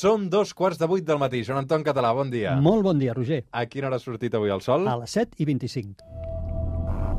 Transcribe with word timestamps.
Són 0.00 0.30
dos 0.32 0.54
quarts 0.56 0.78
de 0.80 0.86
vuit 0.88 1.04
del 1.04 1.18
matí. 1.20 1.42
Joan 1.44 1.58
Anton 1.60 1.82
Català, 1.84 2.14
bon 2.16 2.30
dia. 2.32 2.54
Molt 2.64 2.86
bon 2.86 2.96
dia, 3.00 3.12
Roger. 3.12 3.42
A 3.52 3.66
quina 3.68 3.90
hora 3.90 3.98
ha 4.00 4.00
sortit 4.00 4.32
avui 4.38 4.48
el 4.54 4.62
sol? 4.64 4.86
A 4.88 4.94
les 5.02 5.12
7 5.12 5.36
i 5.36 5.44
25. 5.44 6.00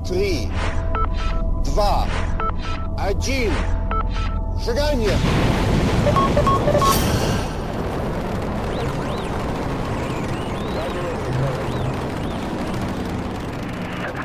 3, 0.09 0.49
2, 1.75 1.85
1, 3.05 3.53
seganya! 4.65 5.15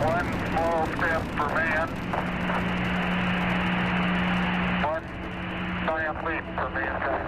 One 0.06 0.28
small 0.48 0.80
step 0.96 1.22
for 1.36 1.48
man, 1.52 1.88
one 4.86 5.06
giant 5.84 6.18
leap 6.24 6.44
for 6.56 6.70
mankind. 6.72 7.25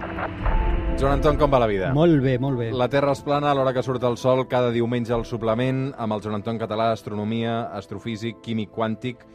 Joan 0.98 1.12
Anton, 1.20 1.36
com 1.38 1.50
va 1.52 1.60
la 1.62 1.68
vida? 1.70 1.92
Molt 1.94 2.18
bé, 2.24 2.38
molt 2.42 2.58
bé. 2.58 2.72
La 2.74 2.88
Terra 2.90 3.12
es 3.14 3.20
plana 3.22 3.52
a 3.52 3.54
l'hora 3.54 3.70
que 3.72 3.84
surt 3.86 4.02
el 4.08 4.16
sol 4.18 4.48
cada 4.50 4.72
diumenge 4.74 5.14
al 5.14 5.22
suplement 5.28 5.92
amb 5.94 6.16
el 6.16 6.22
Joan 6.24 6.40
Anton 6.40 6.58
Català, 6.58 6.90
astronomia, 6.94 7.68
astrofísic, 7.78 8.40
químic 8.44 8.72
quàntic... 8.74 9.26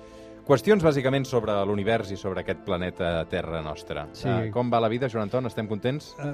Qüestions 0.44 0.84
bàsicament 0.84 1.23
sobre 1.23 1.53
l'univers 1.63 2.09
i 2.12 2.17
sobre 2.20 2.41
aquest 2.41 2.66
planeta 2.66 3.13
Terra 3.31 3.62
nostra. 3.63 4.02
Sí. 4.12 4.27
Uh, 4.27 4.49
com 4.52 4.67
va 4.67 4.81
la 4.84 4.89
vida, 4.91 5.08
Joan 5.08 5.30
Anton? 5.30 5.48
Estem 5.48 5.70
contents? 5.72 6.09
Uh, 6.20 6.34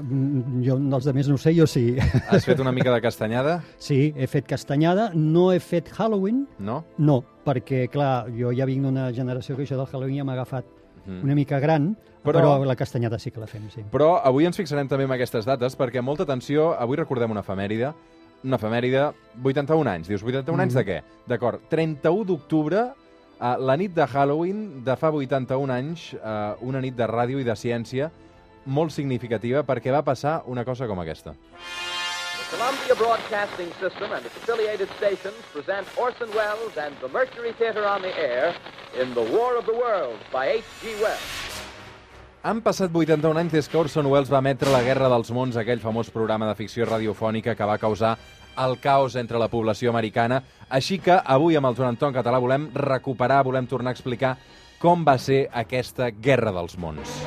jo 0.65 0.79
dels 0.81 1.05
de 1.05 1.13
més 1.13 1.29
no 1.29 1.37
ho 1.37 1.41
sé, 1.43 1.53
jo 1.53 1.67
sí. 1.69 1.83
Has 2.33 2.47
fet 2.49 2.57
una 2.63 2.73
mica 2.73 2.89
de 2.89 3.03
castanyada? 3.05 3.59
sí, 3.77 3.99
he 4.17 4.25
fet 4.25 4.49
castanyada, 4.49 5.11
no 5.13 5.51
he 5.53 5.59
fet 5.61 5.93
Halloween, 5.93 6.47
No? 6.57 6.79
no, 6.97 7.19
perquè, 7.45 7.83
clar, 7.93 8.31
jo 8.33 8.49
ja 8.57 8.65
vinc 8.65 8.89
d'una 8.89 9.11
generació 9.13 9.53
que 9.53 9.67
això 9.69 9.77
del 9.77 9.85
Halloween 9.93 10.23
ja 10.23 10.25
m'ha 10.25 10.39
agafat 10.39 10.73
Mm. 11.05 11.23
una 11.23 11.35
mica 11.35 11.59
gran, 11.59 11.95
Però- 12.23 12.33
però... 12.41 12.65
la 12.65 12.75
castanyada 12.75 13.17
sí 13.19 13.31
que 13.31 13.39
la 13.39 13.47
fem, 13.47 13.69
sí. 13.69 13.83
Però 13.91 14.19
avui 14.23 14.45
ens 14.45 14.57
fixarem 14.57 14.87
també 14.87 15.05
en 15.05 15.11
aquestes 15.11 15.45
dates 15.45 15.77
perquè, 15.77 16.01
molta 16.01 16.23
atenció, 16.23 16.73
avui 16.77 16.97
recordem 16.97 17.31
una 17.31 17.41
efemèride, 17.41 17.93
una 18.43 18.55
efemèride, 18.57 19.11
81 19.43 19.87
anys. 19.89 20.07
Dius, 20.07 20.23
81 20.23 20.57
Mm. 20.57 20.61
anys 20.61 20.73
de 20.73 20.85
què? 20.85 21.01
D'acord, 21.27 21.61
31 21.69 22.25
d'octubre, 22.25 22.91
eh, 23.41 23.55
la 23.59 23.77
nit 23.77 23.93
de 23.93 24.05
Halloween 24.05 24.83
de 24.83 24.95
fa 24.97 25.09
81 25.11 25.71
anys, 25.71 26.13
eh, 26.13 26.55
una 26.61 26.81
nit 26.81 26.95
de 26.95 27.07
ràdio 27.07 27.39
i 27.39 27.43
de 27.43 27.55
ciència 27.55 28.11
molt 28.65 28.91
significativa 28.91 29.63
perquè 29.63 29.91
va 29.91 30.03
passar 30.03 30.43
una 30.45 30.63
cosa 30.65 30.85
com 30.87 30.99
aquesta. 30.99 31.33
The 31.33 31.88
Columbia 32.49 32.95
Broadcasting 32.95 33.69
System 33.79 34.11
and 34.11 34.25
its 34.25 34.35
affiliated 34.37 34.89
stations 34.97 35.37
present 35.53 35.85
Orson 35.97 36.29
Welles 36.33 36.75
and 36.77 36.95
the 36.99 37.07
Mercury 37.07 37.53
Theater 37.53 37.85
on 37.85 38.01
the 38.01 38.09
Air 38.17 38.55
in 38.99 39.13
The 39.13 39.21
War 39.21 39.55
of 39.55 39.67
the 39.67 39.73
Worlds 39.73 40.23
by 40.33 40.47
H.G. 40.57 40.95
Wells. 40.97 41.29
Han 42.41 42.63
passat 42.65 42.89
81 42.89 43.37
anys 43.37 43.53
des 43.53 43.69
que 43.69 43.77
Orson 43.77 44.09
Welles 44.09 44.31
va 44.33 44.41
emetre 44.41 44.73
La 44.73 44.81
Guerra 44.81 45.11
dels 45.13 45.29
Mons, 45.29 45.59
aquell 45.61 45.83
famós 45.83 46.09
programa 46.09 46.49
de 46.49 46.57
ficció 46.57 46.89
radiofònica 46.89 47.53
que 47.53 47.69
va 47.69 47.77
causar 47.77 48.15
el 48.57 48.79
caos 48.81 49.13
entre 49.19 49.37
la 49.37 49.51
població 49.51 49.93
americana. 49.93 50.41
Així 50.69 50.97
que 50.97 51.21
avui 51.21 51.59
amb 51.59 51.69
el 51.69 51.77
Joan 51.77 51.93
Anton 51.93 52.15
Català 52.17 52.41
volem 52.41 52.71
recuperar, 52.73 53.43
volem 53.45 53.69
tornar 53.69 53.93
a 53.93 53.99
explicar 53.99 54.37
com 54.81 55.05
va 55.05 55.19
ser 55.21 55.45
aquesta 55.53 56.09
Guerra 56.09 56.55
dels 56.55 56.79
Mons. 56.81 57.19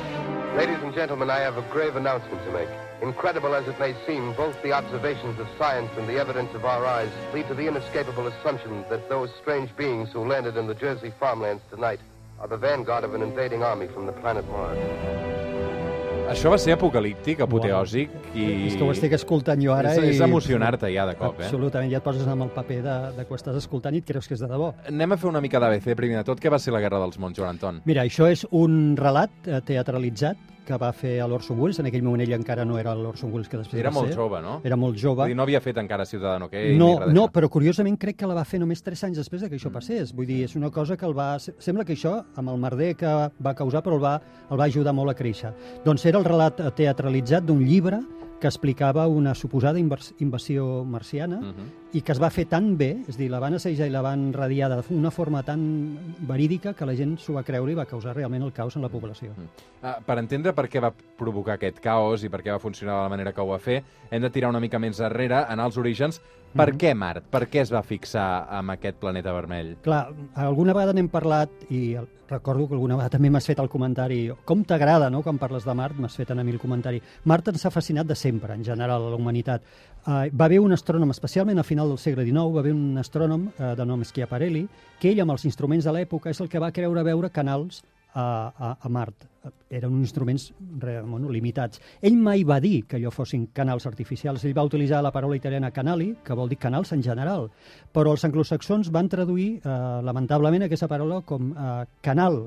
Ladies 0.57 0.83
and 0.83 0.93
gentlemen, 0.93 1.29
I 1.29 1.45
have 1.47 1.57
a 1.57 1.63
grave 1.71 1.95
announcement 1.95 2.43
to 2.43 2.51
make. 2.51 2.92
Incredible 3.03 3.53
as 3.53 3.67
it 3.67 3.77
may 3.81 3.93
seem, 4.07 4.33
both 4.37 4.55
the 4.63 4.71
observations 4.71 5.37
of 5.37 5.45
science 5.59 5.91
and 5.97 6.07
the 6.07 6.17
evidence 6.17 6.55
of 6.55 6.63
our 6.63 6.85
eyes 6.85 7.09
lead 7.33 7.45
to 7.49 7.53
the 7.53 7.67
inescapable 7.67 8.27
assumption 8.27 8.85
that 8.89 9.09
those 9.09 9.29
strange 9.41 9.75
beings 9.75 10.07
who 10.13 10.25
landed 10.25 10.55
in 10.55 10.67
the 10.67 10.73
Jersey 10.73 11.11
farmlands 11.19 11.61
tonight 11.69 11.99
are 12.39 12.47
the 12.47 12.55
vanguard 12.55 13.03
of 13.03 13.13
an 13.13 13.21
invading 13.21 13.61
army 13.61 13.87
from 13.87 14.05
the 14.05 14.13
planet 14.13 14.45
Mars. 14.49 14.79
Això 16.31 16.47
va 16.53 16.57
ser 16.57 16.71
apocalíptic, 16.77 17.41
apoteòsic 17.43 18.13
i... 18.31 18.45
És 18.69 18.77
que 18.79 18.87
ho 18.87 18.93
estic 18.93 19.17
escoltant 19.17 19.59
jo 19.59 19.73
ara 19.75 19.91
és, 19.91 19.99
i... 19.99 20.13
és 20.15 20.23
emocionar-te 20.23 20.87
ja 20.93 21.03
de 21.09 21.17
cop, 21.19 21.35
eh? 21.41 21.49
Absolutament, 21.49 21.91
ja 21.91 21.99
et 21.99 22.07
poses 22.07 22.23
amb 22.31 22.47
el 22.47 22.53
paper 22.55 22.79
de, 22.87 22.95
de 23.17 23.27
que 23.27 23.35
ho 23.35 23.41
estàs 23.41 23.59
escoltant 23.59 23.99
i 23.99 23.99
et 23.99 24.07
creus 24.07 24.31
que 24.31 24.37
és 24.37 24.45
de 24.45 24.47
debò. 24.47 24.71
Anem 24.87 25.11
a 25.11 25.19
fer 25.19 25.27
una 25.27 25.43
mica 25.43 25.59
d'ABC 25.59 25.91
primer 25.99 26.21
de 26.21 26.23
tot. 26.31 26.39
Què 26.39 26.47
va 26.55 26.61
ser 26.63 26.71
la 26.71 26.79
Guerra 26.79 27.03
dels 27.03 27.19
Mons, 27.19 27.35
Joan 27.35 27.57
Anton? 27.57 27.83
Mira, 27.83 28.07
això 28.07 28.31
és 28.31 28.47
un 28.55 28.95
relat 28.95 29.35
eh, 29.51 29.59
teatralitzat 29.67 30.52
que 30.65 30.77
va 30.79 30.91
fer 30.93 31.19
a 31.21 31.27
l'Orson 31.27 31.59
Welles. 31.59 31.79
En 31.79 31.85
aquell 31.89 32.03
moment 32.03 32.21
ell 32.23 32.33
encara 32.33 32.63
no 32.65 32.77
era 32.79 32.93
l'Orson 32.95 33.31
Welles 33.33 33.49
que 33.49 33.57
després 33.57 33.79
Era 33.81 33.89
va 33.89 33.95
molt 33.99 34.07
ser. 34.09 34.15
jove, 34.17 34.41
no? 34.41 34.61
Era 34.63 34.75
molt 34.79 34.97
jove. 34.97 35.21
Vull 35.23 35.27
dir, 35.33 35.35
no 35.35 35.43
havia 35.43 35.59
fet 35.61 35.77
encara 35.77 36.05
Ciutadano 36.05 36.49
Kane 36.49 36.77
no, 36.77 36.99
no, 37.11 37.27
però 37.31 37.49
curiosament 37.49 37.97
crec 37.99 38.17
que 38.17 38.27
la 38.27 38.33
va 38.33 38.45
fer 38.45 38.59
només 38.59 38.81
3 38.81 39.03
anys 39.09 39.17
després 39.17 39.41
de 39.41 39.49
que 39.49 39.55
això 39.59 39.71
passés. 39.71 40.13
Vull 40.15 40.25
dir, 40.25 40.43
és 40.45 40.55
una 40.55 40.69
cosa 40.71 40.95
que 40.97 41.05
el 41.05 41.13
va... 41.17 41.37
Sembla 41.39 41.83
que 41.85 41.93
això, 41.93 42.23
amb 42.35 42.49
el 42.49 42.57
merder 42.57 42.95
que 42.95 43.07
va 43.43 43.53
causar, 43.55 43.83
però 43.83 43.95
el 43.99 44.03
va, 44.03 44.15
el 44.49 44.59
va 44.59 44.63
ajudar 44.65 44.93
molt 44.93 45.11
a 45.11 45.15
créixer. 45.15 45.53
Doncs 45.83 46.05
era 46.05 46.17
el 46.19 46.25
relat 46.25 46.61
teatralitzat 46.75 47.43
d'un 47.45 47.59
llibre 47.65 47.99
que 48.39 48.47
explicava 48.47 49.07
una 49.07 49.33
suposada 49.35 49.79
invasió 49.79 50.83
marciana 50.83 51.37
Mhm. 51.41 51.82
I 51.93 52.01
que 52.01 52.11
es 52.11 52.19
va 52.21 52.29
fer 52.33 52.45
tan 52.49 52.71
bé, 52.77 53.03
és 53.07 53.17
dir, 53.19 53.29
la 53.29 53.39
van 53.39 53.53
assajar 53.53 53.85
i 53.85 53.91
la 53.93 54.01
van 54.01 54.31
radiar 54.33 54.69
d'una 54.89 55.11
forma 55.11 55.43
tan 55.45 55.61
verídica 56.27 56.73
que 56.73 56.85
la 56.89 56.95
gent 56.97 57.17
s'ho 57.21 57.33
va 57.37 57.43
creure 57.45 57.71
i 57.71 57.75
va 57.77 57.85
causar 57.85 58.15
realment 58.17 58.41
el 58.43 58.51
caos 58.53 58.75
en 58.75 58.81
la 58.81 58.89
població. 58.89 59.31
Ah, 59.83 59.99
per 60.05 60.17
entendre 60.17 60.53
per 60.57 60.65
què 60.71 60.81
va 60.81 60.93
provocar 60.93 61.59
aquest 61.59 61.79
caos 61.83 62.23
i 62.23 62.29
per 62.33 62.41
què 62.41 62.51
va 62.51 62.59
funcionar 62.59 62.95
de 62.97 63.03
la 63.03 63.09
manera 63.13 63.33
que 63.33 63.41
ho 63.41 63.47
va 63.51 63.59
fer, 63.59 63.83
hem 64.09 64.21
de 64.21 64.29
tirar 64.33 64.49
una 64.49 64.59
mica 64.63 64.79
més 64.79 64.99
enrere, 64.99 65.43
anar 65.45 65.65
als 65.69 65.77
orígens. 65.77 66.21
Per 66.53 66.71
Mhm. 66.71 66.77
què 66.77 66.93
Mart? 66.95 67.23
Per 67.31 67.47
què 67.49 67.61
es 67.61 67.71
va 67.73 67.81
fixar 67.81 68.47
amb 68.49 68.69
aquest 68.71 68.97
planeta 68.97 69.31
vermell? 69.33 69.77
Clar, 69.81 70.13
alguna 70.35 70.73
vegada 70.73 70.93
n'hem 70.93 71.09
parlat 71.09 71.49
i 71.71 71.95
recordo 72.29 72.67
que 72.67 72.75
alguna 72.75 72.95
vegada 72.95 73.09
també 73.09 73.29
m'has 73.31 73.45
fet 73.45 73.59
el 73.59 73.69
comentari 73.69 74.31
com 74.45 74.63
t'agrada, 74.63 75.09
no?, 75.09 75.23
quan 75.23 75.37
parles 75.39 75.65
de 75.65 75.73
Mart, 75.73 75.95
m'has 75.97 76.15
fet 76.15 76.29
a 76.31 76.35
mi 76.35 76.51
el 76.51 76.59
comentari. 76.59 77.01
Mart 77.25 77.47
ens 77.47 77.65
ha 77.65 77.71
fascinat 77.71 78.05
de 78.05 78.15
sempre, 78.15 78.53
en 78.53 78.63
general, 78.63 79.01
a 79.01 79.09
la 79.09 79.15
humanitat. 79.15 79.63
Uh, 80.05 80.29
va 80.37 80.45
haver 80.45 80.59
un 80.59 80.71
astrònom, 80.73 81.09
especialment 81.11 81.57
a 81.59 81.63
final 81.63 81.82
del 81.89 81.99
segle 81.99 82.25
XIX, 82.25 82.53
va 82.53 82.61
haver 82.63 82.73
un 82.75 83.01
astrònom 83.01 83.49
uh, 83.51 83.73
de 83.75 83.85
nom 83.85 84.03
Schiaparelli, 84.05 84.67
que 84.99 85.11
ell, 85.11 85.23
amb 85.23 85.35
els 85.35 85.45
instruments 85.49 85.85
de 85.87 85.93
l'època, 85.95 86.31
és 86.31 86.41
el 86.41 86.49
que 86.49 86.61
va 86.61 86.71
creure 86.75 87.03
veure 87.03 87.31
canals 87.33 87.83
a, 88.13 88.53
a, 88.57 88.77
a 88.79 88.89
Mart. 88.89 89.27
Eren 89.69 89.91
uns 89.91 90.07
instruments 90.07 90.53
re, 90.79 91.01
bueno, 91.01 91.29
limitats. 91.33 91.81
Ell 92.01 92.15
mai 92.15 92.45
va 92.47 92.59
dir 92.63 92.85
que 92.87 92.97
allò 92.99 93.11
fossin 93.11 93.47
canals 93.55 93.87
artificials. 93.89 94.45
Ell 94.45 94.55
va 94.55 94.65
utilitzar 94.67 95.01
la 95.03 95.11
paraula 95.11 95.35
italiana 95.35 95.73
canali, 95.75 96.13
que 96.23 96.37
vol 96.37 96.51
dir 96.51 96.59
canals 96.61 96.93
en 96.95 97.03
general. 97.03 97.49
Però 97.91 98.13
els 98.13 98.23
anglosaxons 98.23 98.91
van 98.93 99.09
traduir, 99.11 99.49
eh, 99.59 99.77
lamentablement, 100.05 100.67
aquesta 100.67 100.87
paraula 100.87 101.21
com 101.27 101.51
eh, 101.51 101.71
canal 102.01 102.45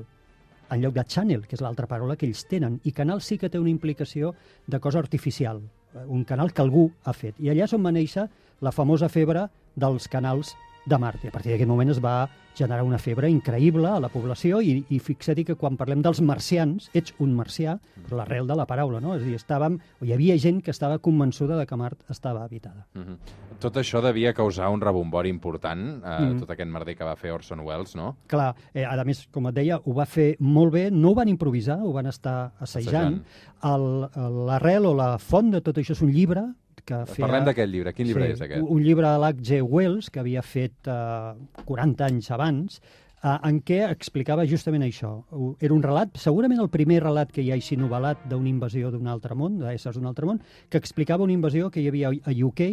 en 0.69 0.81
lloc 0.81 0.95
de 0.95 1.03
channel, 1.05 1.45
que 1.47 1.55
és 1.55 1.63
l'altra 1.63 1.87
paraula 1.87 2.17
que 2.17 2.25
ells 2.27 2.45
tenen. 2.49 2.79
I 2.83 2.91
canal 2.91 3.21
sí 3.21 3.37
que 3.37 3.49
té 3.49 3.59
una 3.59 3.71
implicació 3.71 4.33
de 4.65 4.79
cosa 4.79 4.99
artificial, 4.99 5.61
eh, 5.93 6.05
un 6.07 6.23
canal 6.23 6.53
que 6.53 6.63
algú 6.63 6.89
ha 7.03 7.13
fet. 7.13 7.39
I 7.39 7.51
allà 7.51 7.67
és 7.67 7.75
on 7.77 7.83
va 7.83 7.93
néixer 7.93 8.27
la 8.61 8.71
famosa 8.71 9.09
febre 9.09 9.47
dels 9.75 10.07
canals 10.07 10.55
de 10.87 10.97
Mart. 10.97 11.19
I 11.23 11.27
a 11.27 11.31
partir 11.31 11.51
d'aquest 11.51 11.67
moment 11.67 11.89
es 11.91 11.99
va 11.99 12.29
generar 12.55 12.81
una 12.87 12.97
febre 12.97 13.27
increïble 13.29 13.85
a 13.91 13.99
la 13.99 14.07
població 14.09 14.61
i, 14.63 14.85
i 14.89 14.97
fixa't 15.03 15.43
que 15.45 15.53
quan 15.59 15.75
parlem 15.77 16.01
dels 16.01 16.21
marcians, 16.25 16.87
ets 16.95 17.13
un 17.19 17.35
marcià, 17.35 17.75
però 18.07 18.17
l'arrel 18.17 18.47
de 18.47 18.55
la 18.55 18.65
paraula, 18.65 19.01
no? 19.03 19.13
És 19.15 19.21
a 19.21 19.25
dir, 19.25 19.35
estàvem, 19.35 19.75
hi 20.01 20.13
havia 20.15 20.37
gent 20.41 20.61
que 20.63 20.71
estava 20.71 20.97
convençuda 20.97 21.57
de 21.59 21.65
que 21.67 21.75
Mart 21.77 21.99
estava 22.09 22.43
habitada. 22.45 22.87
Mm 22.95 23.01
-hmm. 23.03 23.17
Tot 23.59 23.75
això 23.75 24.01
devia 24.01 24.33
causar 24.33 24.69
un 24.69 24.79
rebombori 24.81 25.29
important, 25.29 26.03
eh, 26.05 26.19
Mhm. 26.21 26.39
tot 26.39 26.49
aquest 26.51 26.69
merder 26.71 26.95
que 26.95 27.03
va 27.03 27.15
fer 27.15 27.31
Orson 27.33 27.59
Welles, 27.59 27.95
no? 27.95 28.15
Clar, 28.27 28.55
eh, 28.73 28.85
a 28.85 29.03
més, 29.03 29.27
com 29.31 29.47
et 29.47 29.55
deia, 29.55 29.81
ho 29.83 29.93
va 29.93 30.05
fer 30.05 30.37
molt 30.39 30.71
bé, 30.73 30.89
no 30.89 31.09
ho 31.09 31.15
van 31.15 31.27
improvisar, 31.27 31.79
ho 31.81 31.91
van 31.91 32.05
estar 32.07 32.53
assajant. 32.59 33.23
El- 33.63 34.09
L'arrel 34.47 34.85
o 34.85 34.93
la 34.95 35.17
font 35.19 35.51
de 35.51 35.61
tot 35.61 35.75
això 35.77 35.91
és 35.91 36.01
un 36.01 36.11
llibre 36.11 36.53
que 36.87 37.01
feia... 37.09 37.25
Parlem 37.25 37.49
d'aquest 37.49 37.73
llibre. 37.73 37.93
Quin 37.95 38.07
llibre 38.09 38.29
és 38.33 38.43
aquest? 38.43 38.63
Un, 38.63 38.83
llibre 38.85 39.09
de 39.09 39.19
l'H.G. 39.23 39.59
Wells, 39.65 40.09
que 40.13 40.23
havia 40.23 40.43
fet 40.45 40.89
eh, 40.91 41.65
40 41.67 42.07
anys 42.07 42.31
abans, 42.35 42.79
eh, 42.79 43.35
en 43.35 43.59
què 43.67 43.81
explicava 43.89 44.47
justament 44.49 44.85
això. 44.87 45.11
Era 45.63 45.75
un 45.75 45.83
relat, 45.85 46.15
segurament 46.21 46.63
el 46.63 46.71
primer 46.73 47.01
relat 47.03 47.33
que 47.35 47.43
hi 47.43 47.51
ha 47.51 47.57
així 47.59 47.77
novel·lat 47.79 48.27
d'una 48.31 48.51
invasió 48.51 48.93
d'un 48.93 49.11
altre 49.11 49.35
món, 49.35 49.59
d'éssers 49.63 49.99
d'un 49.99 50.07
altre 50.09 50.29
món, 50.29 50.41
que 50.71 50.81
explicava 50.81 51.27
una 51.27 51.35
invasió 51.35 51.71
que 51.73 51.83
hi 51.83 51.91
havia 51.91 52.13
a 52.15 52.39
UK, 52.49 52.65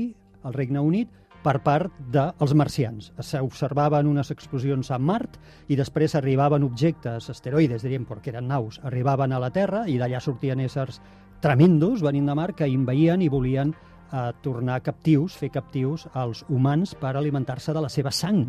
al 0.44 0.56
Regne 0.56 0.81
Unit, 0.84 1.20
per 1.44 1.58
part 1.60 1.93
dels 2.12 2.55
marcians. 2.56 3.10
S'observaven 3.20 4.08
unes 4.08 4.31
explosions 4.32 4.88
a 4.94 4.99
Mart 4.99 5.37
i 5.69 5.76
després 5.76 6.14
arribaven 6.17 6.64
objectes, 6.64 7.28
asteroides, 7.28 7.84
diríem, 7.84 8.06
perquè 8.08 8.32
eren 8.32 8.49
naus, 8.49 8.81
arribaven 8.82 9.34
a 9.34 9.43
la 9.43 9.52
Terra 9.52 9.84
i 9.90 9.99
d'allà 10.00 10.22
sortien 10.25 10.62
éssers 10.64 11.02
tremendos, 11.44 12.00
venint 12.00 12.31
de 12.31 12.38
Mart, 12.38 12.56
que 12.56 12.70
inveïen 12.70 13.20
i 13.20 13.28
volien 13.28 13.75
eh, 14.14 14.31
tornar 14.43 14.81
captius, 14.82 15.34
fer 15.37 15.50
captius 15.50 16.06
als 16.14 16.44
humans 16.49 16.94
per 16.94 17.16
alimentar-se 17.16 17.75
de 17.75 17.82
la 17.82 17.90
seva 17.90 18.12
sang. 18.14 18.46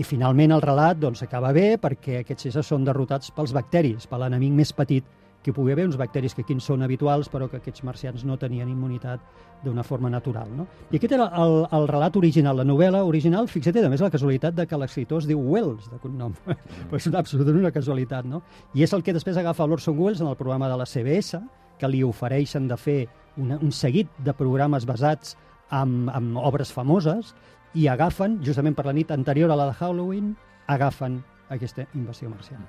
I 0.00 0.04
finalment 0.06 0.54
el 0.56 0.62
relat 0.64 0.98
doncs, 0.98 1.22
acaba 1.22 1.52
bé 1.52 1.76
perquè 1.80 2.20
aquests 2.20 2.50
éssers 2.50 2.70
són 2.72 2.84
derrotats 2.86 3.30
pels 3.36 3.52
bacteris, 3.52 4.06
per 4.08 4.20
l'enemic 4.22 4.54
més 4.56 4.72
petit 4.72 5.16
que 5.42 5.54
pugui 5.56 5.72
haver, 5.72 5.86
uns 5.86 5.96
bacteris 5.96 6.34
que 6.34 6.42
aquí 6.44 6.56
són 6.60 6.82
habituals 6.84 7.30
però 7.32 7.48
que 7.48 7.60
aquests 7.60 7.84
marcians 7.88 8.24
no 8.28 8.36
tenien 8.36 8.68
immunitat 8.68 9.20
d'una 9.64 9.82
forma 9.84 10.10
natural. 10.12 10.48
No? 10.56 10.66
I 10.90 10.98
aquest 10.98 11.14
era 11.16 11.30
el, 11.42 11.64
el 11.76 11.86
relat 11.88 12.16
original, 12.16 12.56
la 12.60 12.66
novel·la 12.68 13.02
original, 13.08 13.48
fixa't, 13.48 13.80
a 13.84 13.92
més 13.92 14.04
la 14.04 14.12
casualitat 14.12 14.56
de 14.56 14.66
que 14.68 14.78
l'escriptor 14.80 15.22
es 15.22 15.28
diu 15.28 15.40
Wells, 15.40 15.88
de 15.90 16.00
cognom. 16.00 16.36
Mm. 16.90 16.96
és 16.96 17.06
una, 17.06 17.20
absolutament 17.20 17.60
una 17.60 17.70
casualitat, 17.72 18.26
no? 18.26 18.40
I 18.74 18.82
és 18.84 18.92
el 18.96 19.02
que 19.04 19.12
després 19.14 19.36
agafa 19.38 19.66
l'Orson 19.68 19.96
Welles 19.98 20.20
en 20.20 20.28
el 20.30 20.36
programa 20.36 20.68
de 20.68 20.76
la 20.80 20.86
CBS, 20.86 21.38
que 21.78 21.88
li 21.88 22.02
ofereixen 22.04 22.66
de 22.68 22.76
fer 22.76 22.98
una, 23.36 23.58
un 23.60 23.72
seguit 23.72 24.10
de 24.24 24.34
programes 24.34 24.86
basats 24.86 25.36
en, 25.70 26.08
en 26.12 26.36
obres 26.36 26.72
famoses 26.72 27.34
i 27.74 27.86
agafen, 27.86 28.40
justament 28.44 28.74
per 28.74 28.86
la 28.88 28.94
nit 28.96 29.10
anterior 29.14 29.50
a 29.50 29.58
la 29.58 29.68
de 29.70 29.76
Halloween, 29.78 30.32
agafen 30.66 31.20
aquesta 31.50 31.86
invasió 31.94 32.30
marciana. 32.30 32.66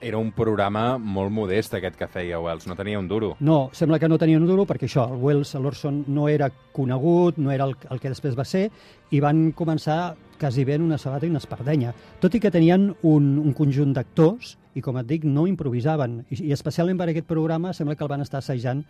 Era 0.00 0.16
un 0.16 0.30
programa 0.32 0.96
molt 0.96 1.28
modest, 1.28 1.74
aquest 1.76 1.98
que 1.98 2.06
feia 2.08 2.38
Wells. 2.40 2.64
No 2.64 2.76
tenia 2.76 2.98
un 2.98 3.08
duro. 3.08 3.34
No, 3.44 3.68
sembla 3.76 3.98
que 4.00 4.08
no 4.08 4.16
tenien 4.16 4.40
un 4.40 4.48
duro 4.48 4.64
perquè 4.64 4.88
això, 4.88 5.04
el 5.12 5.20
Wells, 5.20 5.52
l'Orson 5.60 6.06
no 6.08 6.24
era 6.32 6.48
conegut, 6.72 7.36
no 7.36 7.52
era 7.52 7.66
el, 7.68 7.74
el 7.90 8.00
que 8.00 8.08
després 8.08 8.38
va 8.38 8.46
ser, 8.48 8.70
i 9.12 9.20
van 9.20 9.50
començar 9.52 10.14
quasi 10.40 10.64
bé 10.64 10.78
en 10.78 10.86
una 10.86 10.96
sabata 10.96 11.28
i 11.28 11.32
una 11.32 11.42
espardenya. 11.42 11.92
Tot 12.20 12.32
i 12.32 12.40
que 12.40 12.52
tenien 12.52 12.94
un, 13.02 13.28
un 13.42 13.52
conjunt 13.52 13.92
d'actors, 13.92 14.56
i 14.72 14.80
com 14.80 14.96
et 14.96 15.08
dic, 15.08 15.28
no 15.28 15.44
improvisaven. 15.50 16.22
I, 16.30 16.46
I 16.48 16.56
especialment 16.56 16.96
per 16.96 17.10
aquest 17.12 17.28
programa 17.28 17.74
sembla 17.76 17.98
que 17.98 18.06
el 18.06 18.12
van 18.12 18.24
estar 18.24 18.40
assajant 18.40 18.80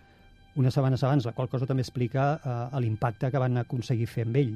unes 0.57 0.75
setmanes 0.75 1.03
abans, 1.05 1.27
la 1.27 1.33
qual 1.33 1.49
cosa 1.49 1.67
també 1.67 1.83
explica 1.85 2.33
eh, 2.43 2.81
l'impacte 2.81 3.31
que 3.31 3.39
van 3.39 3.59
aconseguir 3.63 4.07
fer 4.11 4.27
amb 4.27 4.37
ell. 4.41 4.55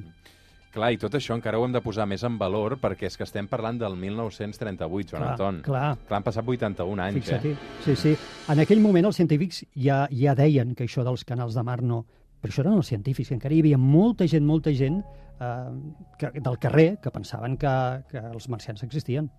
Clar, 0.75 0.89
i 0.91 0.99
tot 0.99 1.15
això 1.15 1.37
encara 1.37 1.61
ho 1.61 1.65
hem 1.69 1.71
de 1.77 1.81
posar 1.85 2.03
més 2.11 2.25
en 2.27 2.35
valor 2.39 2.75
perquè 2.83 3.07
és 3.07 3.17
que 3.17 3.23
estem 3.23 3.47
parlant 3.47 3.79
del 3.79 3.95
1938, 3.95 5.13
Joan 5.13 5.23
Clar, 5.23 5.31
Anton. 5.37 5.61
clar. 5.63 5.85
Clar, 6.09 6.17
han 6.19 6.27
passat 6.27 6.49
81 6.51 6.99
anys, 7.05 7.21
Fixa-t'hi. 7.21 7.53
eh? 7.55 7.83
Sí, 7.85 7.95
sí. 7.95 8.17
En 8.51 8.59
aquell 8.59 8.81
moment 8.83 9.07
els 9.07 9.15
científics 9.21 9.63
ja, 9.79 10.09
ja 10.11 10.35
deien 10.35 10.75
que 10.75 10.89
això 10.89 11.05
dels 11.07 11.25
canals 11.25 11.55
de 11.55 11.63
mar 11.63 11.81
no... 11.83 12.05
Però 12.43 12.51
això 12.53 12.61
eren 12.65 12.75
els 12.77 12.91
científics, 12.91 13.31
que 13.31 13.39
encara 13.39 13.55
hi 13.55 13.61
havia 13.63 13.79
molta 13.79 14.27
gent, 14.29 14.45
molta 14.45 14.75
gent 14.75 14.99
eh, 15.41 15.71
que, 16.19 16.33
del 16.43 16.59
carrer 16.59 16.99
que 17.01 17.13
pensaven 17.15 17.55
que, 17.57 17.71
que 18.11 18.19
els 18.35 18.51
marcians 18.53 18.83
existien. 18.83 19.31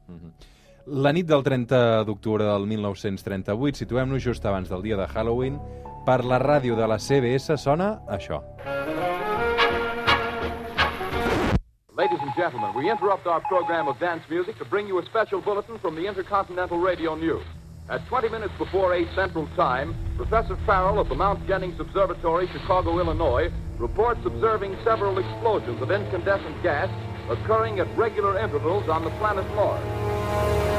La 0.88 1.10
nit 1.10 1.26
del 1.26 1.42
30 1.42 2.04
d'octubre 2.06 2.46
del 2.46 2.68
1938, 2.70 3.80
situem-nos 3.82 4.22
just 4.22 4.44
abans 4.46 4.70
del 4.70 4.84
dia 4.84 4.96
de 4.96 5.08
Halloween, 5.08 5.58
per 6.06 6.22
la 6.24 6.38
ràdio 6.38 6.76
de 6.78 6.86
la 6.86 7.00
CBS 7.02 7.58
sona 7.58 8.04
això. 8.06 8.44
Ladies 11.98 12.22
and 12.22 12.36
gentlemen, 12.38 12.70
we 12.76 12.92
interrupt 12.92 13.26
our 13.26 13.42
program 13.50 13.88
of 13.88 13.98
dance 13.98 14.22
music 14.30 14.60
to 14.60 14.66
bring 14.66 14.86
you 14.86 15.00
a 15.00 15.06
special 15.06 15.42
bulletin 15.42 15.80
from 15.80 15.96
the 15.96 16.06
Intercontinental 16.06 16.78
Radio 16.78 17.16
News. 17.16 17.42
At 17.90 18.06
20 18.08 18.30
minutes 18.30 18.54
before 18.60 18.94
8 18.94 19.08
Central 19.16 19.48
Time, 19.56 19.96
Professor 20.18 20.56
Farrell 20.68 21.00
of 21.00 21.10
the 21.10 21.16
Mount 21.16 21.48
Jennings 21.48 21.80
Observatory, 21.80 22.48
Chicago, 22.54 23.00
Illinois, 23.00 23.50
reports 23.80 24.22
observing 24.24 24.78
several 24.84 25.18
explosions 25.18 25.82
of 25.82 25.90
incandescent 25.90 26.62
gas 26.62 26.90
occurring 27.28 27.80
at 27.80 27.88
regular 27.98 28.38
intervals 28.38 28.88
on 28.88 29.04
the 29.04 29.10
planet 29.18 29.48
Mars. 29.56 30.75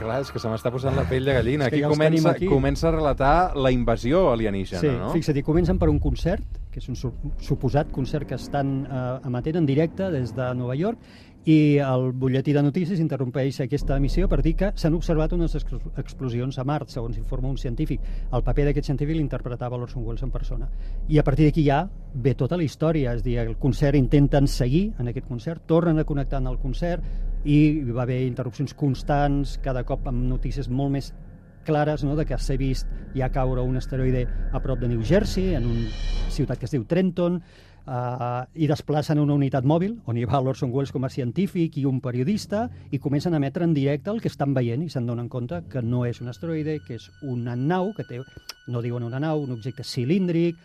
Clar, 0.00 0.22
és 0.24 0.30
que 0.32 0.40
se 0.40 0.48
m'està 0.48 0.70
posant 0.72 0.96
la 0.96 1.04
pell 1.04 1.26
de 1.28 1.34
gallina. 1.36 1.66
Aquí 1.68 1.82
ja 1.82 1.88
comença, 1.92 2.30
aquí. 2.32 2.46
comença 2.48 2.88
a 2.88 2.92
relatar 2.94 3.32
la 3.56 3.70
invasió 3.70 4.30
alienígena, 4.32 4.80
Sí, 4.80 4.88
no? 4.96 5.10
fixa't, 5.12 5.36
i 5.36 5.42
comencen 5.44 5.78
per 5.78 5.90
un 5.92 5.98
concert, 6.00 6.42
que 6.72 6.80
és 6.80 6.88
un 6.88 6.96
su- 6.96 7.12
suposat 7.38 7.90
concert 7.92 8.26
que 8.26 8.34
estan 8.38 8.86
eh, 8.90 9.18
emetent 9.28 9.56
en 9.60 9.66
directe 9.66 10.08
des 10.10 10.32
de 10.34 10.54
Nova 10.54 10.74
York, 10.74 10.98
i 11.44 11.78
el 11.80 12.10
butlletí 12.12 12.52
de 12.52 12.62
notícies 12.62 13.00
interrompeix 13.00 13.60
aquesta 13.64 13.96
emissió 13.96 14.26
per 14.28 14.42
dir 14.44 14.54
que 14.60 14.72
s'han 14.76 14.92
observat 14.94 15.32
unes 15.32 15.54
ex- 15.56 15.72
explosions 15.96 16.58
a 16.60 16.64
Mart, 16.64 16.88
segons 16.92 17.16
informa 17.16 17.48
un 17.48 17.56
científic. 17.56 18.00
El 18.32 18.42
paper 18.44 18.66
d'aquest 18.66 18.86
científic 18.90 19.16
l'interpretava 19.16 19.76
l'Orson 19.80 20.04
Welles 20.04 20.22
en 20.22 20.30
persona. 20.30 20.68
I 21.08 21.18
a 21.18 21.24
partir 21.24 21.46
d'aquí 21.48 21.64
ja 21.64 21.86
ve 22.14 22.34
tota 22.34 22.56
la 22.56 22.62
història, 22.64 23.14
és 23.14 23.22
dir, 23.24 23.38
el 23.38 23.56
concert 23.56 23.96
intenten 23.96 24.46
seguir 24.48 24.92
en 24.98 25.08
aquest 25.08 25.26
concert, 25.28 25.62
tornen 25.66 25.98
a 25.98 26.04
connectar 26.04 26.40
en 26.40 26.46
el 26.48 26.58
concert 26.58 27.02
i 27.44 27.56
hi 27.80 27.94
va 27.94 28.04
haver 28.04 28.20
interrupcions 28.26 28.74
constants, 28.76 29.56
cada 29.64 29.84
cop 29.88 30.06
amb 30.10 30.26
notícies 30.28 30.68
molt 30.68 30.92
més 30.92 31.10
clares 31.64 32.04
no, 32.04 32.16
de 32.16 32.26
que 32.28 32.38
s'ha 32.40 32.56
vist 32.60 32.88
ja 33.16 33.30
caure 33.32 33.62
un 33.64 33.76
asteroide 33.80 34.26
a 34.52 34.60
prop 34.60 34.80
de 34.80 34.88
New 34.88 35.02
Jersey, 35.04 35.54
en 35.54 35.66
una 35.68 36.30
ciutat 36.32 36.60
que 36.60 36.68
es 36.68 36.74
diu 36.74 36.84
Trenton, 36.88 37.38
uh, 37.40 38.42
i 38.54 38.68
desplacen 38.68 39.20
una 39.22 39.36
unitat 39.36 39.64
mòbil, 39.64 39.96
on 40.08 40.18
hi 40.18 40.26
va 40.28 40.40
l'Orson 40.40 40.72
Welles 40.72 40.92
com 40.92 41.04
a 41.04 41.12
científic 41.12 41.78
i 41.80 41.86
un 41.88 42.00
periodista, 42.04 42.66
i 42.90 43.00
comencen 43.00 43.34
a 43.34 43.40
emetre 43.40 43.64
en 43.64 43.74
directe 43.76 44.12
el 44.12 44.20
que 44.20 44.32
estan 44.32 44.54
veient 44.56 44.84
i 44.84 44.90
se'n 44.92 45.08
donen 45.08 45.28
compte 45.28 45.62
que 45.70 45.82
no 45.82 46.04
és 46.08 46.20
un 46.20 46.28
asteroide, 46.32 46.80
que 46.86 47.00
és 47.00 47.08
una 47.22 47.56
nau, 47.56 47.94
que 47.96 48.08
té, 48.08 48.20
no 48.68 48.84
diuen 48.84 49.06
una 49.06 49.20
nau, 49.20 49.44
un 49.44 49.56
objecte 49.56 49.84
cilíndric, 49.84 50.60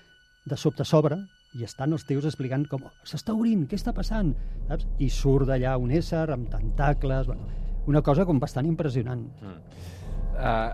de 0.46 0.58
sobte 0.58 0.86
s'obre 0.86 1.24
i 1.56 1.64
estan 1.64 1.96
els 1.96 2.04
teus 2.08 2.26
explicant 2.28 2.66
com 2.68 2.84
s'està 3.08 3.34
obrint, 3.36 3.64
què 3.70 3.78
està 3.80 3.94
passant? 3.96 4.34
Saps? 4.68 4.88
I 5.00 5.10
surt 5.14 5.48
d'allà 5.52 5.78
un 5.82 5.94
ésser 5.96 6.28
amb 6.34 6.50
tentacles... 6.52 7.30
Bueno, 7.32 7.48
una 7.86 8.02
cosa 8.02 8.26
com 8.26 8.40
bastant 8.42 8.66
impressionant. 8.66 9.22
Uh, 10.36 10.74